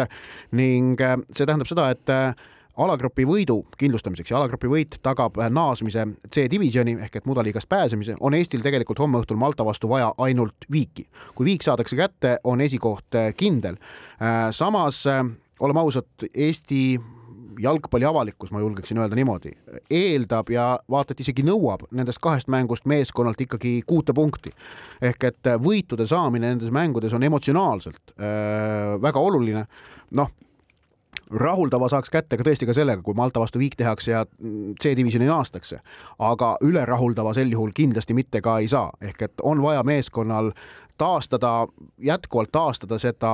[0.56, 2.34] ning äh, see tähendab seda, et äh,
[2.80, 8.64] alagrupi võidu kindlustamiseks ja alagrupi võit tagab naasmise C-divisjoni ehk et mudaliigast pääsemise, on Eestil
[8.64, 11.04] tegelikult homme õhtul Malta vastu vaja ainult viiki.
[11.34, 13.76] kui viik saadakse kätte, on esikoht kindel.
[14.56, 15.04] samas
[15.60, 16.96] oleme ausad, Eesti
[17.60, 19.52] jalgpalliavalikkus, ma julgeksin öelda niimoodi,
[19.90, 24.52] eeldab ja vaata et isegi nõuab nendest kahest mängust meeskonnalt ikkagi kuute punkti.
[25.02, 29.66] ehk et võitude saamine nendes mängudes on emotsionaalselt äh, väga oluline.
[30.10, 30.30] noh,
[31.30, 34.24] rahuldava saaks kätte ka tõesti ka sellega, kui Malta vastu viik tehakse ja
[34.82, 35.80] C-divisjoni naastakse,
[36.18, 40.52] aga ülerahuldava sel juhul kindlasti mitte ka ei saa, ehk et on vaja meeskonnal
[40.98, 41.66] taastada,
[41.98, 43.32] jätkuvalt taastada seda,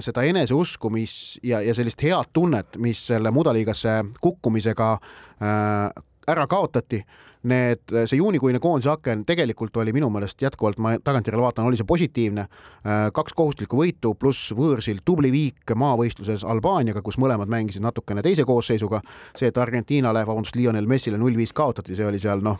[0.00, 7.04] seda eneseusku, mis ja, ja sellist head tunnet, mis selle mudaliigasse kukkumisega äh, ära kaotati
[7.42, 11.86] need, see juunikuine koondise aken tegelikult oli minu meelest jätkuvalt, ma tagantjärele vaatan, oli see
[11.88, 12.44] positiivne.
[12.44, 18.44] Äh, kaks kohustuslikku võitu pluss võõrsil tubli viik maavõistluses Albaaniaga, kus mõlemad mängisid natukene teise
[18.48, 19.00] koosseisuga.
[19.36, 22.58] see, et Argentiinale, vabandust, Lionel Messile null viis kaotati, see oli seal noh,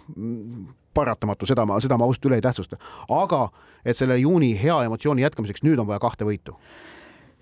[0.95, 2.79] paratamatu, seda ma, seda ma ausalt üle ei tähtsusta.
[3.09, 3.49] aga
[3.85, 6.57] et selle juuni hea emotsiooni jätkamiseks nüüd on vaja kahte võitu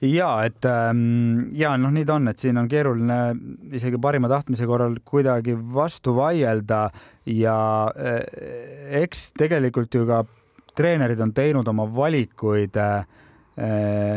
[0.05, 3.19] ja et ähm, ja noh, nii ta on, et siin on keeruline
[3.77, 6.87] isegi parima tahtmise korral kuidagi vastu vaielda
[7.33, 7.59] ja
[7.97, 8.19] äh,
[9.03, 10.23] eks tegelikult ju ka
[10.77, 13.07] treenerid on teinud oma valikuid äh,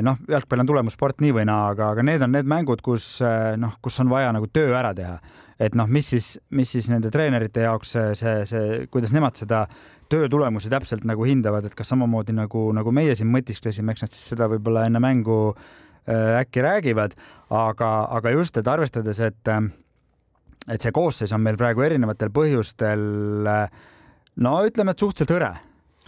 [0.03, 3.21] noh, jalgpall on tulemussport nii või naa, aga, aga need on need mängud, kus
[3.55, 5.15] noh, kus on vaja nagu töö ära teha.
[5.59, 9.65] et noh, mis siis, mis siis nende treenerite jaoks see, see, see, kuidas nemad seda
[10.09, 14.15] töö tulemusi täpselt nagu hindavad, et kas samamoodi nagu, nagu meie siin mõtisklesime, eks nad
[14.15, 17.15] siis seda võib-olla enne mängu äh, äkki räägivad,
[17.49, 19.53] aga, aga just, et arvestades, et
[20.69, 23.81] et see koosseis on meil praegu erinevatel põhjustel äh,
[24.43, 25.53] no ütleme, et suhteliselt hõre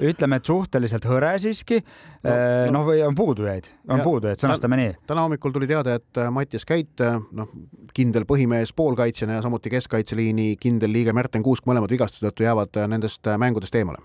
[0.01, 1.81] ütleme, et suhteliselt hõre siiski.
[2.23, 4.95] noh no, no, või on puudujaid, on puudujaid, sõnastame nii.
[5.09, 7.51] täna hommikul tuli teade, et äh, Mattias Käit, äh, noh,
[7.97, 13.29] kindel põhimees poolkaitsjana ja samuti keskkaitseliini kindel liige Märten Kuusk, mõlemad vigastuse tõttu jäävad nendest
[13.41, 14.01] mängudest eemale.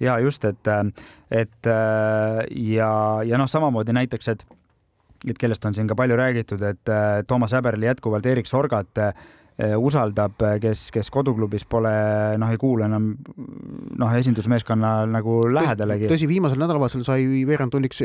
[0.00, 0.72] ja just, et,
[1.30, 2.92] et ja,
[3.24, 4.46] ja noh, samamoodi näiteks, et
[5.26, 6.90] et kellest on siin ka palju räägitud, et
[7.26, 9.00] Toomas Häberli jätkuvalt Erik Sorgat
[9.58, 11.90] usaldab, kes, kes koduklubis pole,
[12.38, 13.08] noh, ei kuulu enam
[13.98, 16.06] noh, esindusmeeskonna nagu lähedalegi.
[16.12, 18.02] tõsi, viimasel nädalavahetusel sai veerandtunniks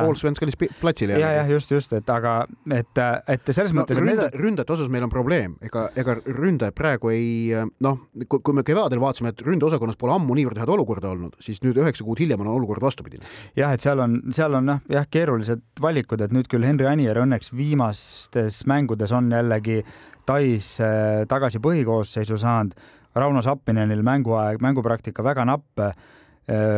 [0.00, 1.20] Allsvenskanist platsile.
[1.20, 2.40] ja, jah, just, just, et aga
[2.74, 4.40] et, et selles no, mõttes ründa, need...
[4.42, 7.54] ründajate osas meil on probleem, ega, ega ründajad praegu ei
[7.86, 11.78] noh, kui me kevadel vaatasime, et ründeosakonnas pole ammu niivõrd head olukorda olnud, siis nüüd
[11.84, 13.22] üheksa kuud hiljem on olukord vastupidine.
[13.58, 17.22] jah, et seal on, seal on noh, jah, keerulised valikud, et nüüd küll Henri Anier
[17.22, 19.84] õnneks viimastes mängudes on jällegi
[20.26, 22.74] Tais äh, tagasi põhikoosseisu saanud.
[23.16, 25.78] Rauno Sappinenil mänguaeg, mängupraktika väga napp.
[25.80, 25.94] Äh,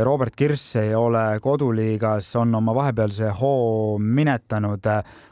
[0.04, 4.86] Robert Kirss ei ole koduliigas, on oma vahepealse hoo minetanud,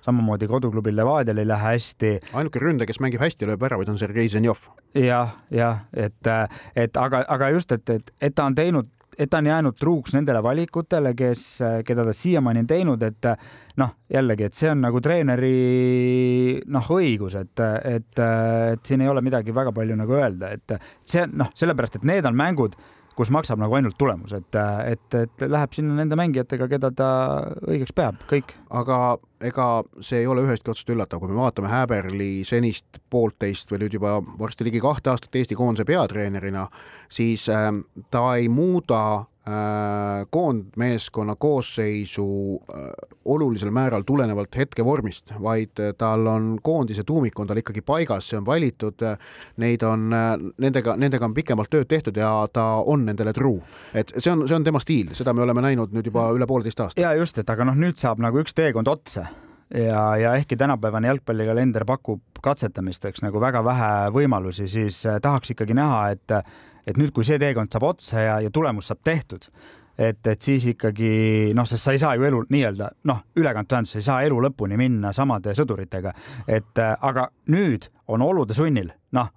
[0.05, 2.11] samamoodi koduklubil Levadial ei lähe hästi.
[2.33, 4.67] ainuke ründaja, kes mängib hästi ja lööb väravaid, on Sergei Zenjov.
[4.95, 6.33] jah, jah, et,
[6.77, 10.15] et aga, aga just, et, et, et ta on teinud et ta on jäänud truuks
[10.17, 11.45] nendele valikutele, kes,
[11.87, 13.31] keda ta siiamaani on teinud, et
[13.81, 15.55] noh, jällegi, et see on nagu treeneri
[16.73, 18.13] noh, õigus, et, et,
[18.73, 22.29] et siin ei ole midagi väga palju nagu öelda, et see noh, sellepärast, et need
[22.29, 22.77] on mängud
[23.17, 24.59] kus maksab nagu ainult tulemus, et,
[24.93, 27.09] et, et läheb sinna nende mängijatega, keda ta
[27.65, 28.53] õigeks peab, kõik.
[28.77, 28.99] aga
[29.47, 29.69] ega
[30.05, 34.19] see ei ole ühestki otsast üllatav, kui me vaatame Häberli senist poolteist või nüüd juba
[34.41, 36.67] varsti ligi kahte aastat Eesti koondise peatreenerina,
[37.13, 37.71] siis äh,
[38.13, 39.01] ta ei muuda
[40.31, 42.79] koondmeeskonna koosseisu äh,
[43.25, 48.41] olulisel määral tulenevalt hetkevormist, vaid äh, tal on koondise tuumik on tal ikkagi paigas, see
[48.41, 49.07] on valitud,
[49.63, 50.11] neid on,
[50.59, 53.63] nendega, nendega on pikemalt tööd tehtud ja ta on nendele truu.
[53.95, 56.83] et see on, see on tema stiil, seda me oleme näinud nüüd juba üle poolteist
[56.83, 57.01] aasta.
[57.01, 59.29] ja just, et aga noh, nüüd saab nagu üks teekond otsa
[59.71, 66.09] ja, ja ehkki tänapäevane jalgpallikalender pakub katsetamisteks nagu väga vähe võimalusi, siis tahaks ikkagi näha,
[66.19, 66.41] et
[66.87, 69.49] et nüüd, kui see teekond saab otsa ja, ja tulemus saab tehtud,
[69.99, 74.03] et, et siis ikkagi noh, sest sa ei saa ju elu nii-öelda noh, ülekant tähenduses
[74.03, 76.13] ei saa elu lõpuni minna samade sõduritega,
[76.47, 79.33] et äh, aga nüüd on olude sunnil, noh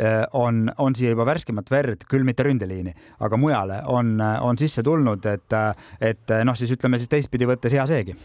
[0.00, 2.94] äh, on, on siia juba värskemat verd, küll mitte ründeliini,
[3.26, 5.60] aga mujale on, on sisse tulnud, et,
[6.00, 8.16] et noh, siis ütleme siis teistpidi võttes hea seegi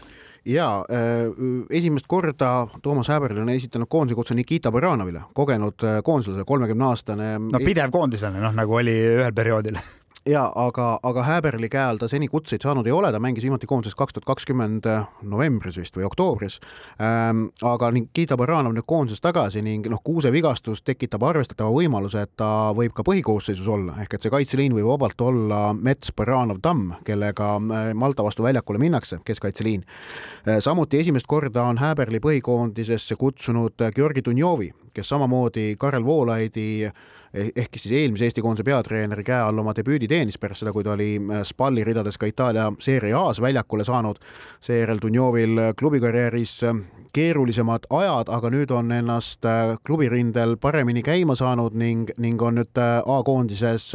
[0.44, 1.28] ja äh,
[1.70, 7.32] esimest korda Toomas Häberl on esitanud koondise kutse Nikita Baranovile, kogenud äh, koondislasele, kolmekümne aastane.
[7.38, 9.78] no pidev koondislane, noh nagu oli ühel perioodil
[10.30, 13.68] ja aga, aga Häberli käe all ta seni kutseid saanud ei ole, ta mängis viimati
[13.70, 16.60] koondises kaks tuhat kakskümmend äh, novembris vist või oktoobris
[17.02, 17.48] ähm,.
[17.66, 22.70] aga Nikita Baranov nüüd koondises tagasi ning noh, kuuse vigastus tekitab arvestatava võimaluse, et ta
[22.76, 27.54] võib ka põhikoosseisus olla, ehk et see kaitseliin võib vabalt olla Mets, Baranov, Tamm, kellega
[27.58, 30.60] äh, Malta vastu väljakule minnakse, keskkaitseliin äh,.
[30.60, 36.92] samuti esimest korda on Häberli põhikoondisesse kutsunud Georgi Dunjovi, kes samamoodi Karel Voolaidi Eh,
[37.34, 40.96] ehk siis eelmise Eesti koondise peatreeneri käe all oma debüüdi teenis pärast seda, kui ta
[40.96, 44.18] oli äh, Spalli ridades ka Itaalia Serie A-s väljakule saanud.
[44.60, 46.80] seejärel Dunjovil äh, klubikarjääris äh,
[47.12, 49.46] keerulisemad ajad, aga nüüd on ennast
[49.86, 53.88] klubirindel paremini käima saanud ning, ning on nüüd A-koondises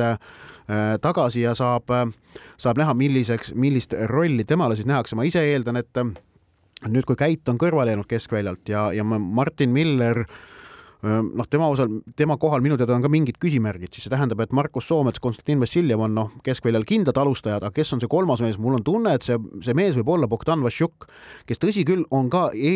[1.02, 1.93] tagasi ja saab,
[2.60, 6.02] saab näha, milliseks, millist rolli temale siis nähakse, ma ise eeldan, et
[6.89, 10.36] nüüd, kui Käit on kõrvale jäänud keskväljalt ja, ja Martin Miller äh,
[11.06, 14.54] noh, tema osal, tema kohal minu teada on ka mingid küsimärgid, siis see tähendab, et
[14.56, 18.60] Markus Soomets, Konstantin Vassiljev on noh, keskväljal kindlad alustajad, aga kes on see kolmas mees,
[18.62, 21.08] mul on tunne, et see, see mees võib olla Bogdan Vassiuk,
[21.50, 22.74] kes tõsi küll, on ka e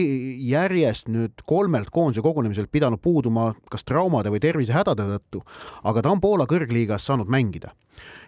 [0.50, 5.44] järjest nüüd kolmelt koondise kogunemiselt pidanud puuduma kas traumade või tervisehädade tõttu,
[5.90, 7.74] aga ta on Poola kõrgliigas saanud mängida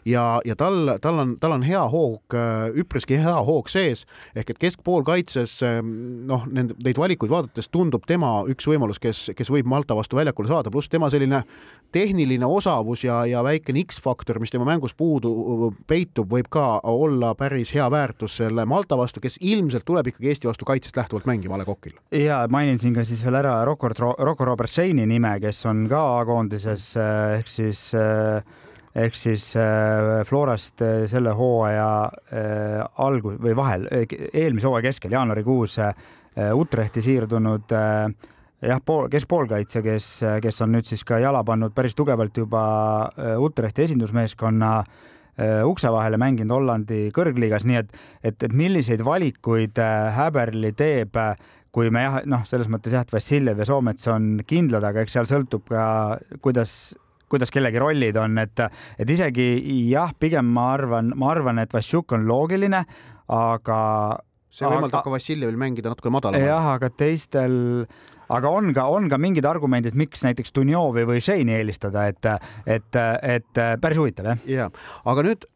[0.06, 4.06] ja, ja tal, tal on, tal on hea hoog, äh, üpriski hea hoog sees,
[4.36, 5.92] ehk et keskpoolkaitses ähm,
[6.30, 10.50] noh, nende, neid valikuid vaadates tundub tema üks võimalus, kes, kes võib Malta vastu väljakule
[10.50, 11.44] saada, pluss tema selline
[11.92, 17.74] tehniline osavus ja, ja väikene X-faktor, mis tema mängus puudu peitub, võib ka olla päris
[17.76, 21.62] hea väärtus selle Malta vastu, kes ilmselt tuleb ikkagi Eesti vastu kaitsest lähtuvalt mängima A
[21.62, 21.98] Le Coqil.
[22.16, 26.94] ja mainin siin ka siis veel ära Rocco, Rocco Robertseini nime, kes on ka A-koondises
[27.02, 28.42] ehk siis äh,
[28.96, 35.80] ehk siis äh, Florast äh, selle hooaja äh, algus või vahel, eelmise hooaja keskel, jaanuarikuus
[36.32, 40.06] Utrechti siirdunud jah, pool, keskpoolkaitsja, kes,
[40.40, 42.62] kes on nüüd siis ka jala pannud päris tugevalt juba
[43.44, 44.70] Utrechti esindusmeeskonna
[45.68, 47.92] ukse vahele mänginud Hollandi kõrgliigas, nii et,
[48.24, 49.84] et, et milliseid valikuid
[50.16, 51.20] Häberli teeb,
[51.76, 55.20] kui me jah, noh, selles mõttes jah, et Vassiljev ja Soomets on kindlad, aga eks
[55.20, 55.84] seal sõltub ka,
[56.40, 56.94] kuidas
[57.32, 58.66] kuidas kellegi rollid on, et,
[59.00, 59.48] et isegi
[59.92, 62.84] jah, pigem ma arvan, ma arvan, et Vassiuk on loogiline,
[63.32, 63.82] aga
[64.52, 66.48] see võimaldab aga, ka Vassiljevil mängida natuke madalamal.
[66.48, 67.56] jah, aga teistel,
[68.32, 72.32] aga on ka, on ka mingid argumendid, miks näiteks Dunjovi või Shane'i eelistada, et,
[72.66, 73.02] et,
[73.38, 74.46] et päris huvitav jah.
[74.50, 74.70] ja,
[75.08, 75.48] aga nüüd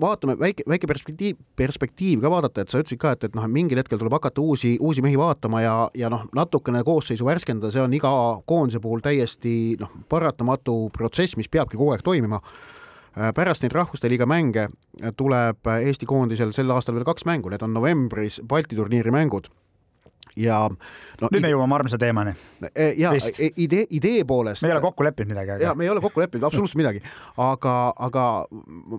[0.00, 3.80] vaatame väike, väike perspektiiv, perspektiiv ka vaadata, et sa ütlesid ka, et, et noh, mingil
[3.80, 7.96] hetkel tuleb hakata uusi, uusi mehi vaatama ja, ja noh, natukene koosseisu värskendada, see on
[7.96, 8.12] iga
[8.48, 12.40] koondise puhul täiesti noh, paratamatu protsess, mis peabki kogu aeg toimima.
[13.14, 14.68] Äh, pärast neid Rahvuste Liiga mänge
[15.18, 19.52] tuleb Eesti koondisel sel aastal veel kaks mängu, need on novembris Balti turniiri mängud
[20.36, 22.34] ja no, nüüd me jõuame armsa teemani.
[22.74, 24.62] E, ja e, idee, idee poolest.
[24.62, 27.02] me ei ole kokku leppinud midagi ja me ei ole kokku leppinud absoluutselt midagi,
[27.40, 27.74] aga,
[28.08, 28.28] aga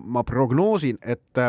[0.04, 1.46] ma prognoosin, et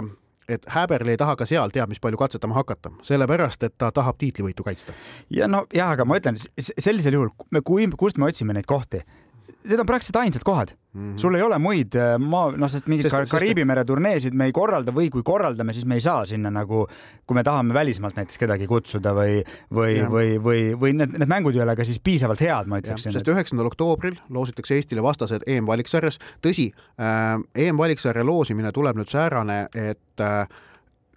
[0.47, 4.15] et Häberli ei taha ka seal teab mis palju katsetama hakata, sellepärast et ta tahab
[4.21, 4.95] tiitlivõitu kaitsta.
[5.29, 9.03] ja no jah, aga ma ütlen sellisel juhul, kui, kust me otsime neid kohti,
[9.67, 11.01] need on praktiliselt ainsad kohad mm.
[11.01, 11.17] -hmm.
[11.21, 14.55] sul ei ole muid äh, maa, noh, sest mingeid sest, Kariibi mere turneesid me ei
[14.55, 16.85] korralda või kui korraldame, siis me ei saa sinna nagu,
[17.25, 21.55] kui me tahame välismaalt näiteks kedagi kutsuda või, või, või, või, või need, need mängud
[21.55, 23.13] ei ole ka siis piisavalt head, ma ütleksin.
[23.15, 26.19] sest üheksandal oktoobril loositakse Eestile vastased EM-valiksarjas.
[26.41, 30.47] tõsi äh,, EM-valiksarja loosimine tuleb nüüd säärane, et äh,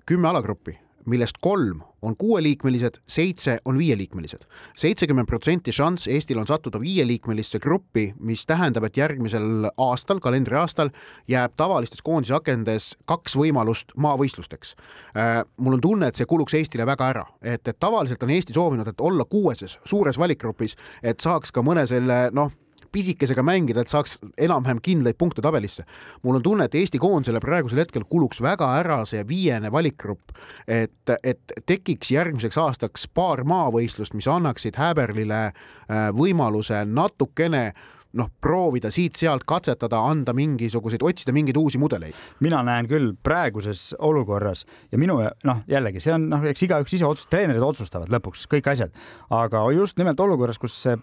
[0.06, 4.44] kümme alagruppi millest kolm on kuueliikmelised, seitse on viieliikmelised.
[4.76, 10.90] seitsekümmend protsenti šanss Eestil on sattuda viieliikmelisse gruppi, mis tähendab, et järgmisel aastal, kalendriaastal
[11.28, 14.74] jääb tavalistes koondise akendes kaks võimalust maavõistlusteks.
[15.16, 18.57] Äh, mul on tunne, et see kuluks Eestile väga ära, et, et tavaliselt on Eesti
[18.57, 22.53] soovinud, et olla kuueses suures valikgrupis, et saaks ka mõne selle noh
[22.93, 25.84] pisikesega mängida, et saaks enam-vähem kindlaid punkte tabelisse.
[26.22, 30.34] mul on tunne, et Eesti koondisele praegusel hetkel kuluks väga ära see viiene valikgrupp,
[30.66, 37.72] et, et tekiks järgmiseks aastaks paar maavõistlust, mis annaksid Häberlile äh, võimaluse natukene
[38.18, 42.14] noh, proovida siit-sealt katsetada, anda mingisuguseid, otsida mingeid uusi mudeleid.
[42.41, 47.07] mina näen küll praeguses olukorras ja minu noh, jällegi see on noh, eks igaüks ise
[47.07, 48.95] otsustab, treenerid otsustavad lõpuks kõik asjad,
[49.30, 50.97] aga just nimelt olukorras, kus see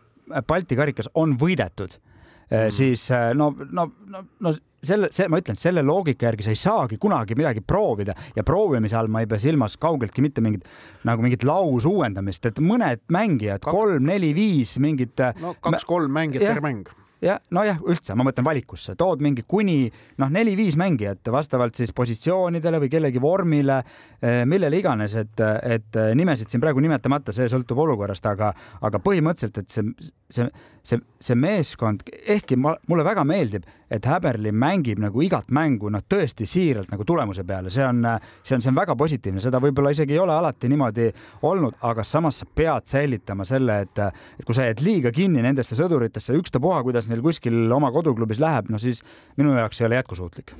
[0.47, 4.53] Balti karikas on võidetud mm., siis äh, no, no, no, no
[4.83, 8.97] selle, see, ma ütlen, selle loogika järgi sa ei saagi kunagi midagi proovida ja proovimise
[8.99, 10.67] all ma ei pea silmas kaugeltki mitte mingit
[11.07, 15.17] nagu mingit lausuuendamist, et mõned mängijad, kolm, neli, viis mingit.
[15.23, 16.87] Äh, no kaks-kolm mängijat per mäng
[17.21, 19.87] ja nojah, üldse ma mõtlen valikusse, tood mingi kuni
[20.21, 23.81] noh, neli-viis mängijat vastavalt siis positsioonidele või kellegi vormile,
[24.21, 29.63] eh, millele iganes, et, et nimesid siin praegu nimetamata, see sõltub olukorrast, aga, aga põhimõtteliselt,
[29.63, 30.49] et see, see,
[30.87, 36.03] see, see meeskond, ehkki ma, mulle väga meeldib, et Häberli mängib nagu igat mängu noh,
[36.09, 38.01] tõesti siiralt nagu tulemuse peale, see on,
[38.41, 41.09] see on, see on väga positiivne, seda võib-olla isegi ei ole alati niimoodi
[41.47, 44.03] olnud, aga samas sa pead säilitama selle, et,
[44.39, 48.71] et kui sa jääd liiga kinni nendesse sõduritesse, ükstapuha, kuidas neil kuskil oma koduklubis läheb,
[48.71, 49.03] no siis
[49.39, 50.55] minu jaoks ei ole jätkusuutlik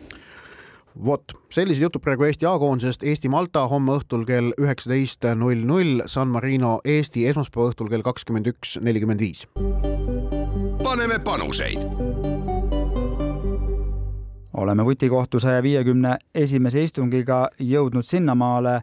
[1.05, 6.77] vot, sellised jutud praegu Eesti A-koondisest, Eesti-Malta homme õhtul kell üheksateist null null, San Marino
[6.85, 9.45] Eesti esmaspäeva õhtul kell kakskümmend üks nelikümmend viis.
[10.87, 11.81] Paneme panuseid.
[14.53, 18.79] oleme vutikohtu saja viiekümne esimese istungiga jõudnud sinnamaale,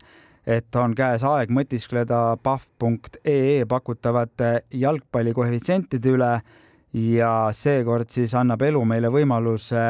[0.46, 6.32] et on käes aeg mõtiskleda pahv.ee pakutavate jalgpallikoefitsientide üle
[7.08, 9.84] ja seekord siis annab elu meile võimaluse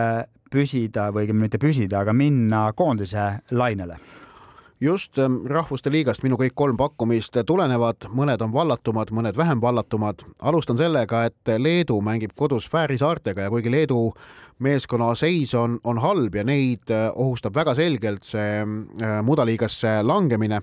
[0.50, 3.98] püsida või õigemini mitte püsida, aga minna koondise lainele
[4.84, 10.24] just ähm, Rahvuste Liigast minu kõik kolm pakkumist tulenevad, mõned on vallatumad, mõned vähem vallatumad.
[10.42, 14.12] alustan sellega, et Leedu mängib kodus Fääri saartega ja kuigi Leedu
[14.58, 20.60] meeskonna seis on, on halb ja neid äh, ohustab väga selgelt see äh, mudaliigasse langemine,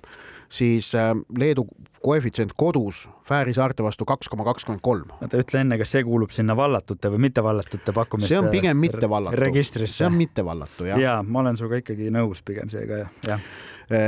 [0.49, 1.65] siis äh, Leedu
[2.03, 5.11] koefitsient kodus Fääri saarte vastu kaks koma kakskümmend kolm.
[5.21, 9.37] oota, ütle enne, kas see kuulub sinna vallatute või mittevallatute pakkumiste see on pigem mittevallatu.
[9.85, 10.99] see on mittevallatu, jah.
[10.99, 13.45] jaa, ma olen sinuga ikkagi nõus pigem seega, jah, jah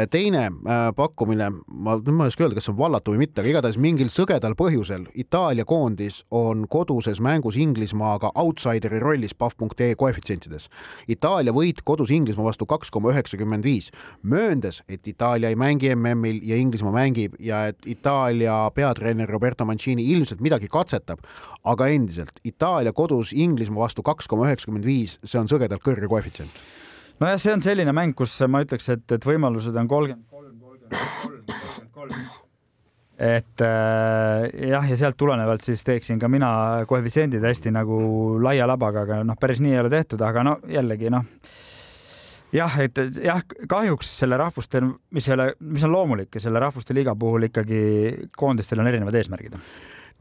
[0.09, 3.49] teine äh, pakkumine, ma, ma ei oska öelda, kas see on vallatu või mitte, aga
[3.51, 10.69] igatahes mingil sõgedal põhjusel Itaalia koondis on koduses mängus Inglismaaga outsideri rollis pahv.ee koefitsientides.
[11.11, 13.89] Itaalia võit kodus Inglismaa vastu kaks koma üheksakümmend viis,
[14.23, 20.05] mööndes, et Itaalia ei mängi MM-il ja Inglismaa mängib ja et Itaalia peatreener Roberto Mancini
[20.13, 21.25] ilmselt midagi katsetab,
[21.63, 26.63] aga endiselt Itaalia kodus Inglismaa vastu kaks koma üheksakümmend viis, see on sõgedalt kõrge koefitsient
[27.21, 30.95] nojah, see on selline mäng, kus ma ütleks, et, et võimalused on kolmkümmend kolm, kolmkümmend
[31.17, 32.23] kolm, kolmkümmend kolm.
[33.23, 36.53] et äh, jah, ja sealt tulenevalt siis teeksin ka mina
[36.89, 37.99] koefitsiendid hästi nagu
[38.43, 41.29] laia labaga, aga noh, päris nii ei ole tehtud, aga no jällegi noh
[42.53, 44.81] jah, et jah, kahjuks selle rahvuste,
[45.13, 47.81] mis ei ole, mis on loomulik ja selle rahvuste liiga puhul ikkagi
[48.37, 49.57] koondistel on erinevad eesmärgid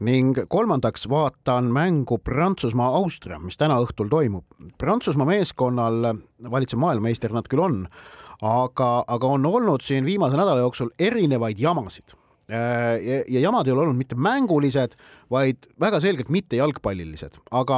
[0.03, 4.45] ning kolmandaks vaatan mängu Prantsusmaa-Austria, mis täna õhtul toimub.
[4.79, 6.09] Prantsusmaa meeskonnal
[6.51, 7.79] valitsev maailmameister nad küll on,
[8.43, 12.15] aga, aga on olnud siin viimase nädala jooksul erinevaid jamasid.
[12.51, 14.97] Äh, ja, ja jamad ei ole olnud mitte mängulised,
[15.31, 17.77] vaid väga selgelt mitte jalgpallilised, aga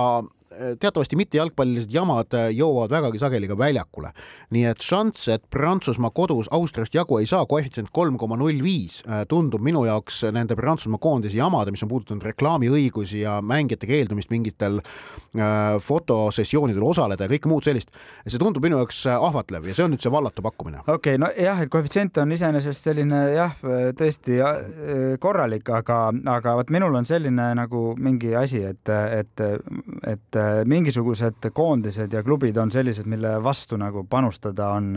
[0.79, 4.11] teatavasti mittejalgpallilised jamad jõuavad vägagi sageli ka väljakule.
[4.55, 9.01] nii et šanss, et Prantsusmaa kodus Austriast jagu ei saa, koefitsient kolm koma null viis,
[9.27, 14.81] tundub minu jaoks nende Prantsusmaa koondise jamade, mis on puudutanud reklaamiõigusi ja mängijate keeldumist mingitel
[15.85, 17.91] fotosessioonidel osaleda ja kõike muud sellist,
[18.27, 20.83] see tundub minu jaoks ahvatlev ja see on nüüd see vallatu pakkumine.
[20.85, 23.55] okei okay,, nojah, et koefitsient on iseenesest selline jah,
[23.99, 24.39] tõesti
[25.19, 25.99] korralik, aga,
[26.35, 29.45] aga vot minul on selline nagu mingi asi, et, et,
[30.15, 34.93] et mingisugused koondised ja klubid on sellised, mille vastu nagu panustada on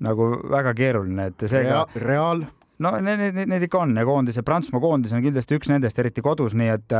[0.00, 2.06] nagu väga keeruline, et seega Rea.
[2.06, 2.44] Real
[2.80, 5.98] no need, need, need ikka on ja koondis ja Prantsusmaa koondis on kindlasti üks nendest,
[6.00, 6.94] eriti kodus, nii et,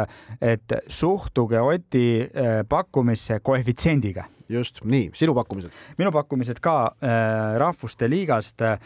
[0.52, 4.26] et suhtuge Oti eh, pakkumisse koefitsiendiga.
[4.50, 5.72] just nii, sinu pakkumised?
[5.98, 8.78] minu pakkumised ka äh, rahvuste liigast äh,.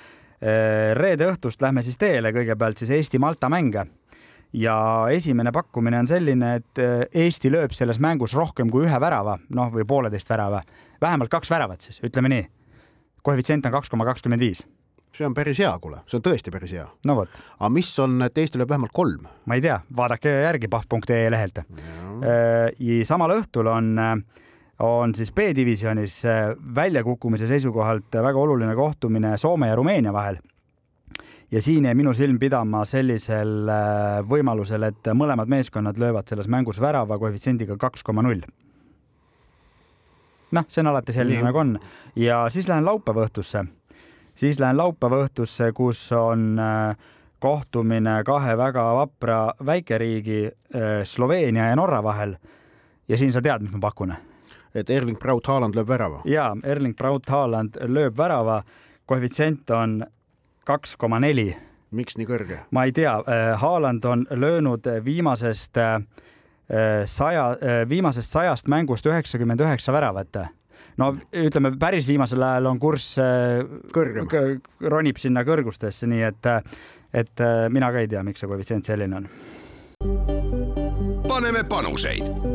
[0.95, 3.87] reede õhtust lähme siis teele, kõigepealt siis Eesti-Malta mänge
[4.55, 4.77] ja
[5.11, 6.83] esimene pakkumine on selline, et
[7.25, 10.63] Eesti lööb selles mängus rohkem kui ühe värava, noh, või pooleteist värava,
[11.03, 12.47] vähemalt kaks väravat siis, ütleme nii.
[13.23, 14.63] koefitsient on kaks koma kakskümmend viis
[15.15, 16.87] see on päris hea, kuule, see on tõesti päris hea.
[17.07, 17.43] no vot.
[17.59, 19.29] aga mis on, et Eesti lööb vähemalt kolm?
[19.47, 21.61] ma ei tea, vaadake järgi pahv.ee lehelt.
[23.07, 23.93] samal õhtul on,
[24.85, 26.19] on siis B-divisjonis
[26.75, 30.41] väljakukkumise seisukohalt väga oluline kohtumine Soome ja Rumeenia vahel.
[31.55, 33.71] Ja siin jäi minu silm pidama sellisel
[34.27, 38.43] võimalusel, et mõlemad meeskonnad löövad selles mängus värava koefitsiendiga kaks koma null
[40.51, 41.77] noh, see on alati selline nagu on
[42.19, 43.65] ja siis lähen laupäeva õhtusse
[44.35, 46.97] siis lähen laupäeva õhtusse, kus on äh,
[47.39, 52.37] kohtumine kahe väga vapra väikeriigi äh, Sloveenia ja Norra vahel.
[53.09, 54.15] ja siin sa tead, mis ma pakun?
[54.75, 56.23] et Erling Braut Haaland lööb värava?
[56.25, 58.63] ja Erling Braut Haaland lööb värava,
[59.07, 60.05] koefitsient on
[60.65, 61.53] kaks koma neli.
[61.91, 62.59] miks nii kõrge?
[62.71, 65.79] ma ei tea, äh, Haaland on löönud viimasest
[67.05, 67.43] saja,
[67.89, 70.39] viimasest sajast mängust üheksakümmend üheksa väravat
[71.01, 73.63] no ütleme, päris viimasel ajal on kurss äh,
[73.95, 74.29] kõrgem,
[74.91, 76.51] ronib sinna kõrgustesse, nii et,
[77.15, 79.31] et äh, mina ka ei tea, miks see koefitsient selline on.
[81.29, 82.54] paneme panuseid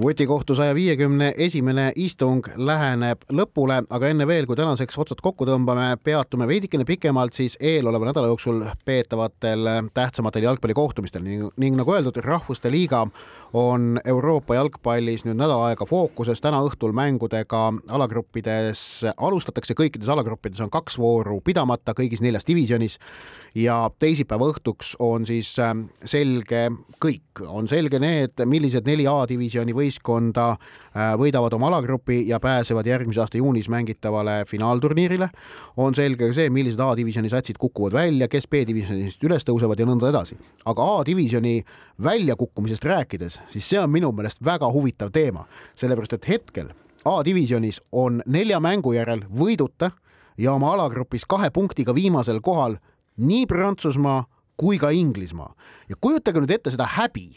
[0.00, 5.96] vutikohtu saja viiekümne esimene istung läheneb lõpule, aga enne veel, kui tänaseks otsad kokku tõmbame,
[6.04, 11.24] peatume veidikene pikemalt siis eeloleva nädala jooksul peetavatel tähtsamatel jalgpallikohtumistel.
[11.26, 13.04] Ning, ning nagu öeldud, Rahvuste Liiga
[13.52, 20.72] on Euroopa jalgpallis nüüd nädal aega fookuses, täna õhtul mängudega alagruppides alustatakse, kõikides alagruppides on
[20.72, 22.98] kaks vooru pidamata kõigis neljas divisjonis
[23.54, 26.70] ja teisipäeva õhtuks on siis ähm, selge
[27.02, 33.20] kõik, on selge need, millised neli A-divisjoni võistkonda äh, võidavad oma alagrupi ja pääsevad järgmise
[33.24, 35.28] aasta juunis mängitavale finaalturniirile.
[35.76, 40.10] on selge ka see, millised A-divisjoni satsid kukuvad välja, kes B-divisjonist üles tõusevad ja nõnda
[40.10, 40.38] edasi.
[40.64, 41.62] aga A-divisjoni
[42.02, 46.72] väljakukkumisest rääkides, siis see on minu meelest väga huvitav teema, sellepärast et hetkel
[47.04, 49.90] A-divisjonis on nelja mängu järel võiduta
[50.38, 52.76] ja oma alagrupis kahe punktiga viimasel kohal
[53.16, 54.24] nii Prantsusmaa
[54.56, 55.54] kui ka Inglismaa
[55.88, 57.28] ja kujutage nüüd ette seda häbi,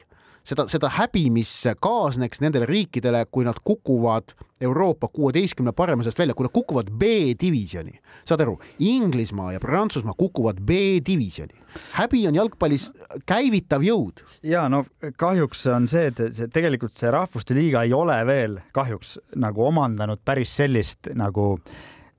[0.46, 1.52] seda, seda häbi, mis
[1.82, 8.00] kaasneks nendele riikidele, kui nad kukuvad Euroopa kuueteistkümne parema seast välja, kui nad kukuvad B-divisjoni.
[8.26, 11.62] saad aru, Inglismaa ja Prantsusmaa kukuvad B-divisjoni.
[11.92, 12.92] häbi on jalgpallis
[13.26, 14.24] käivitav jõud.
[14.44, 14.86] ja no
[15.18, 20.20] kahjuks on see, et see tegelikult see rahvuste liiga ei ole veel kahjuks nagu omandanud
[20.26, 21.60] päris sellist nagu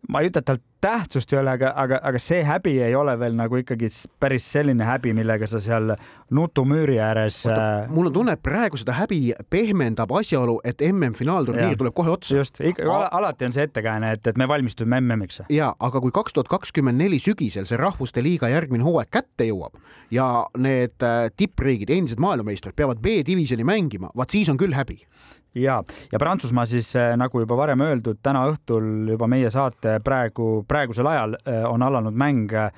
[0.09, 3.17] ma ei ütle, et tal tähtsust ei ole, aga, aga, aga see häbi ei ole
[3.19, 3.89] veel nagu ikkagi
[4.23, 5.95] päris selline häbi, millega sa seal
[6.37, 7.41] nutumüüri ääres.
[7.51, 12.37] Äh, mul on tunne, et praegu seda häbi pehmendab asjaolu, et MM-finaalturniir tuleb kohe otsa.
[12.37, 15.43] just, alati on see ettekääne, et, et me valmistume MM-iks.
[15.51, 19.81] ja, aga kui kaks tuhat kakskümmend neli sügisel see Rahvuste Liiga järgmine hooaeg kätte jõuab
[20.15, 25.01] ja need äh, tippriigid, endised maailmameistrid peavad B-divisjoni mängima, vaat siis on küll häbi
[25.57, 25.83] ja,
[26.13, 31.09] ja Prantsusmaa siis äh, nagu juba varem öeldud, täna õhtul juba meie saate praegu, praegusel
[31.11, 32.71] ajal äh, on alanud mäng äh,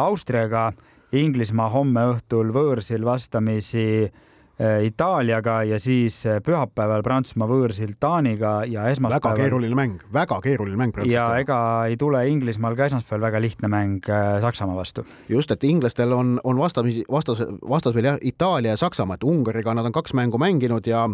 [0.00, 0.72] Austriaga,
[1.16, 4.10] Inglismaa homme õhtul võõrsil vastamisi
[4.56, 9.36] Itaaliaga ja siis pühapäeval Prantsusmaa võõrsil Taaniga ja esmaspäeval.
[9.36, 10.96] väga keeruline mäng, väga keeruline mäng.
[11.06, 14.08] ja ega ei tule Inglismaal ka esmaspäeval väga lihtne mäng
[14.40, 15.04] Saksamaa vastu.
[15.28, 19.76] just, et inglastel on, on vastamisi, vastas, vastas veel jah, Itaalia ja Saksamaa, et Ungariga
[19.76, 21.04] nad on kaks mängu mänginud ja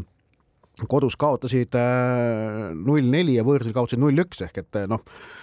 [0.88, 5.02] kodus kaotasid äh, null neli ja võõrsil kaotasid null üks ehk et äh, noh,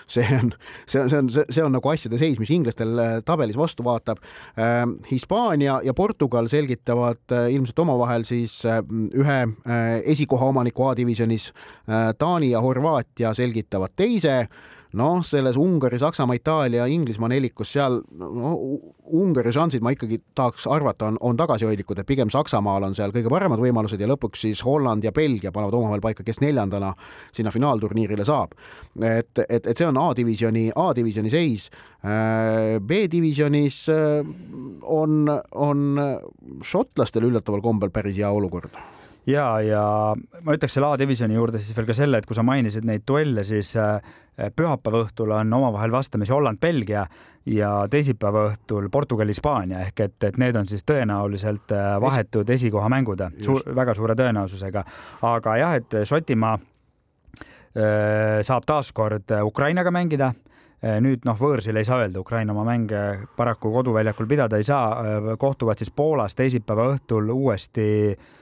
[0.09, 0.51] see on,
[0.89, 4.23] see on, see on, see on nagu asjade seis, mis inglastel äh, tabelis vastu vaatab.
[5.09, 9.37] Hispaania ja Portugal selgitavad ilmselt omavahel siis ühe
[10.09, 11.49] esikoha omaniku A-divisjonis,
[12.19, 14.41] Taani ja Horvaatia selgitavad teise
[14.97, 18.53] noh, selles Ungari, Saksamaa, Itaalia, Inglismaa nelikus seal no,
[19.19, 23.31] Ungari šansid ma ikkagi tahaks arvata, on, on tagasihoidlikud, et pigem Saksamaal on seal kõige
[23.31, 26.93] paremad võimalused ja lõpuks siis Holland ja Belgia panevad omavahel paika, kes neljandana
[27.35, 28.55] sinna finaalturniirile saab.
[29.01, 31.69] et, et, et see on A-divisjoni, A-divisjoni seis.
[31.99, 34.29] Äh, B-divisjonis äh,
[34.83, 35.99] on, on
[36.63, 38.77] šotlastel üllataval kombel päris hea olukord
[39.29, 39.83] ja, ja
[40.43, 43.43] ma ütleks selle A-divisjoni juurde siis veel ka selle, et kui sa mainisid neid duelle,
[43.47, 43.99] siis äh,
[44.55, 47.05] pühapäeva õhtul on omavahel vastamisi Holland-Belgia
[47.49, 53.59] ja teisipäeva õhtul Portugal-Hispaania ehk et, et need on siis tõenäoliselt äh, vahetud esikohamängud Su
[53.75, 54.83] väga suure tõenäosusega.
[55.29, 60.33] aga jah, et Šotimaa äh, saab taaskord Ukrainaga mängida.
[60.79, 65.75] Nüüd noh, võõrsil ei saa öelda, Ukraina oma mänge paraku koduväljakul pidada ei saa, kohtuvad
[65.75, 68.38] siis Poolas teisipäeva õhtul uuesti äh, Äh,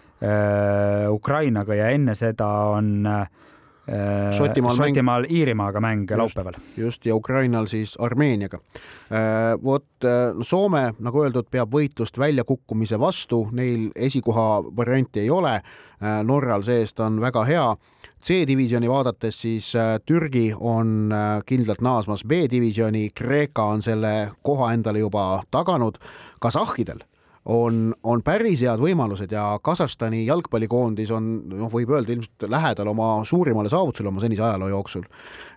[1.13, 3.27] Ukrainaga ja enne seda on äh,
[4.37, 5.25] Šotimaal, Šotimaal.
[5.29, 6.53] Iirimaaga mäng just, laupäeval.
[6.77, 8.59] just ja Ukrainal siis Armeeniaga.
[9.11, 9.85] Äh, vot
[10.41, 15.61] Soome, nagu öeldud, peab võitlust väljakukkumise vastu, neil esikoha varianti ei ole.
[16.23, 17.67] Norral see-eest on väga hea.
[18.21, 19.71] C-divisjoni vaadates siis
[20.05, 21.09] Türgi on
[21.45, 25.97] kindlalt naasmas B-divisjoni, Kreeka on selle koha endale juba taganud.
[26.39, 27.01] Kasahhidel
[27.47, 33.09] on, on päris head võimalused ja Kasahstani jalgpallikoondis on, noh, võib öelda ilmselt lähedal oma
[33.27, 35.05] suurimale saavutusele oma senise ajaloo jooksul.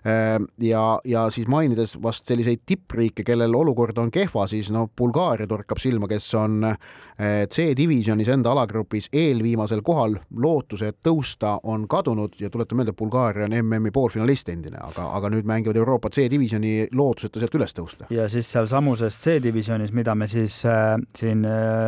[0.07, 5.49] Ehm, ja, ja siis mainides vast selliseid tippriike, kellel olukord on kehva, siis no Bulgaaria
[5.51, 12.49] torkab silma, kes on eh, C-divisjonis enda alagrupis eelviimasel kohal, lootused tõusta on kadunud ja
[12.49, 17.59] tuletan meelde, Bulgaaria on MM-i poolfinalist endine, aga, aga nüüd mängivad Euroopa C-divisjoni lootuseta sealt
[17.59, 18.07] üles tõusta.
[18.15, 21.80] ja siis sealsamuses C-divisjonis, mida me siis äh, siin äh,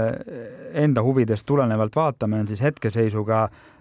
[0.73, 3.72] enda huvidest tulenevalt vaatame, on siis hetkeseisuga äh,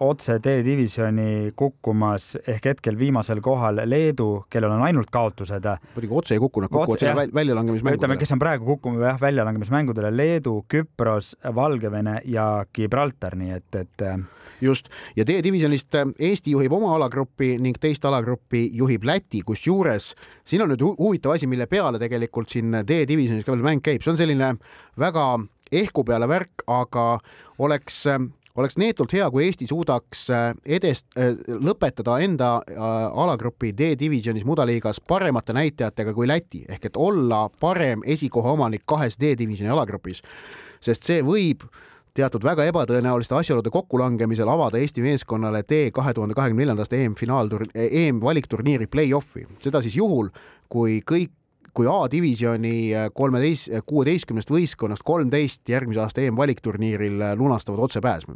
[0.00, 5.66] otse D-divisjoni kukkumas ehk hetkel viimasel kohal Leedu, kellel on ainult kaotused.
[5.96, 7.98] muidugi otse ei kukkunud, kukuvad sinna väljalangemismängudele.
[7.98, 14.06] ütleme, kes on praegu kukkunud jah, väljalangemismängudele Leedu, Küpros, Valgevene ja Gibraltar, nii et, et
[14.06, 14.18] äh,
[14.60, 20.12] just, ja D-divisjonist äh, Eesti juhib oma alagruppi ning teist alagruppi juhib Läti, kusjuures
[20.46, 24.14] siin on nüüd huvitav asi, mille peale tegelikult siin D-divisjonis ka veel mäng käib, see
[24.14, 24.54] on selline
[24.98, 25.30] väga
[25.72, 27.18] ehku peale värk, aga
[27.58, 28.20] oleks äh,
[28.58, 32.86] oleks neetult hea, kui Eesti suudaks äh, edest- äh,, lõpetada enda äh,
[33.24, 39.70] alagrupi D-divisjonis mudaliigas paremate näitajatega kui Läti ehk et olla parem esikoha omanik kahes D-divisjoni
[39.74, 40.22] alagrupis,
[40.84, 41.64] sest see võib
[42.18, 48.88] teatud väga ebatõenäoliste asjaolude kokkulangemisel avada Eesti meeskonnale tee kahe tuhande kahekümne neljandast EM-finaaltur-, EM-valikturniiri
[48.90, 50.32] play-off'i, seda siis juhul,
[50.72, 51.30] kui kõik
[51.74, 58.34] kui A-divisjoni kolmeteist, kuueteistkümnest võistkonnast kolmteist järgmise aasta EM-valikturniiril lunastavad otsepääsmu.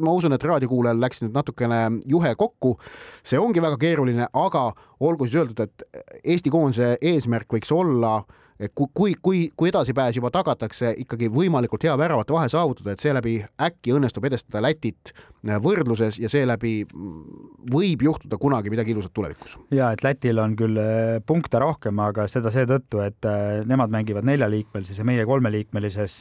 [0.00, 2.78] ma usun, et raadiokuulajal läks nüüd natukene juhe kokku.
[3.24, 5.82] see ongi väga keeruline, aga olgu siis öeldud, et
[6.24, 8.41] Eesti koondise eesmärk võiks olla äh,
[8.74, 13.36] kui, kui, kui, kui edasipääs juba tagatakse, ikkagi võimalikult hea väravate vahe saavutada, et seeläbi
[13.62, 19.56] äkki õnnestub edestada Lätit äh, võrdluses ja seeläbi mm, võib juhtuda kunagi midagi ilusat tulevikus.
[19.74, 24.26] ja et Lätil on küll äh, punkte rohkem, aga seda seetõttu, et äh, nemad mängivad
[24.28, 26.20] neljaliikmelises ja meie kolmeliikmelises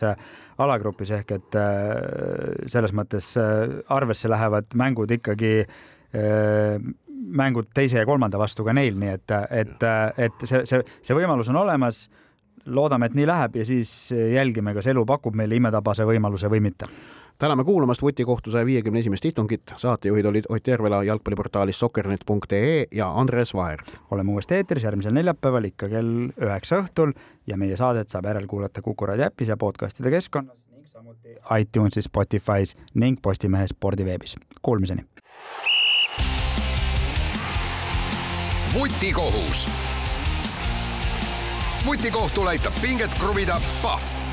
[0.62, 1.56] alagrupis ehk et
[2.70, 3.32] selles mõttes
[3.90, 5.64] arvesse lähevad mängud ikkagi
[7.32, 9.86] mängud teise ja kolmanda vastu ka neil, nii et, et,
[10.18, 12.06] et see, see, see võimalus on olemas
[12.66, 16.90] loodame, et nii läheb ja siis jälgime, kas elu pakub meile imetabase võimaluse või mitte
[17.42, 23.54] täname kuulamast vutikohtu saja viiekümne esimest istungit, saatejuhid olid Ott Järvela jalgpalliportaalis soccernet.ee ja Andres
[23.54, 23.80] Vaher.
[24.12, 27.16] oleme uuesti eetris järgmisel neljapäeval ikka kell üheksa õhtul
[27.48, 32.78] ja meie saadet saab järelkuulata Kuku raadio äpis ja podcastide keskkonnas ning samuti iTunesis, Spotify's
[32.94, 34.38] ning Postimehe spordiveebis.
[34.62, 35.06] Kuulmiseni.
[38.74, 39.68] vutikohus
[41.86, 44.31] vutikohtul aitab pinget kruvida Pahv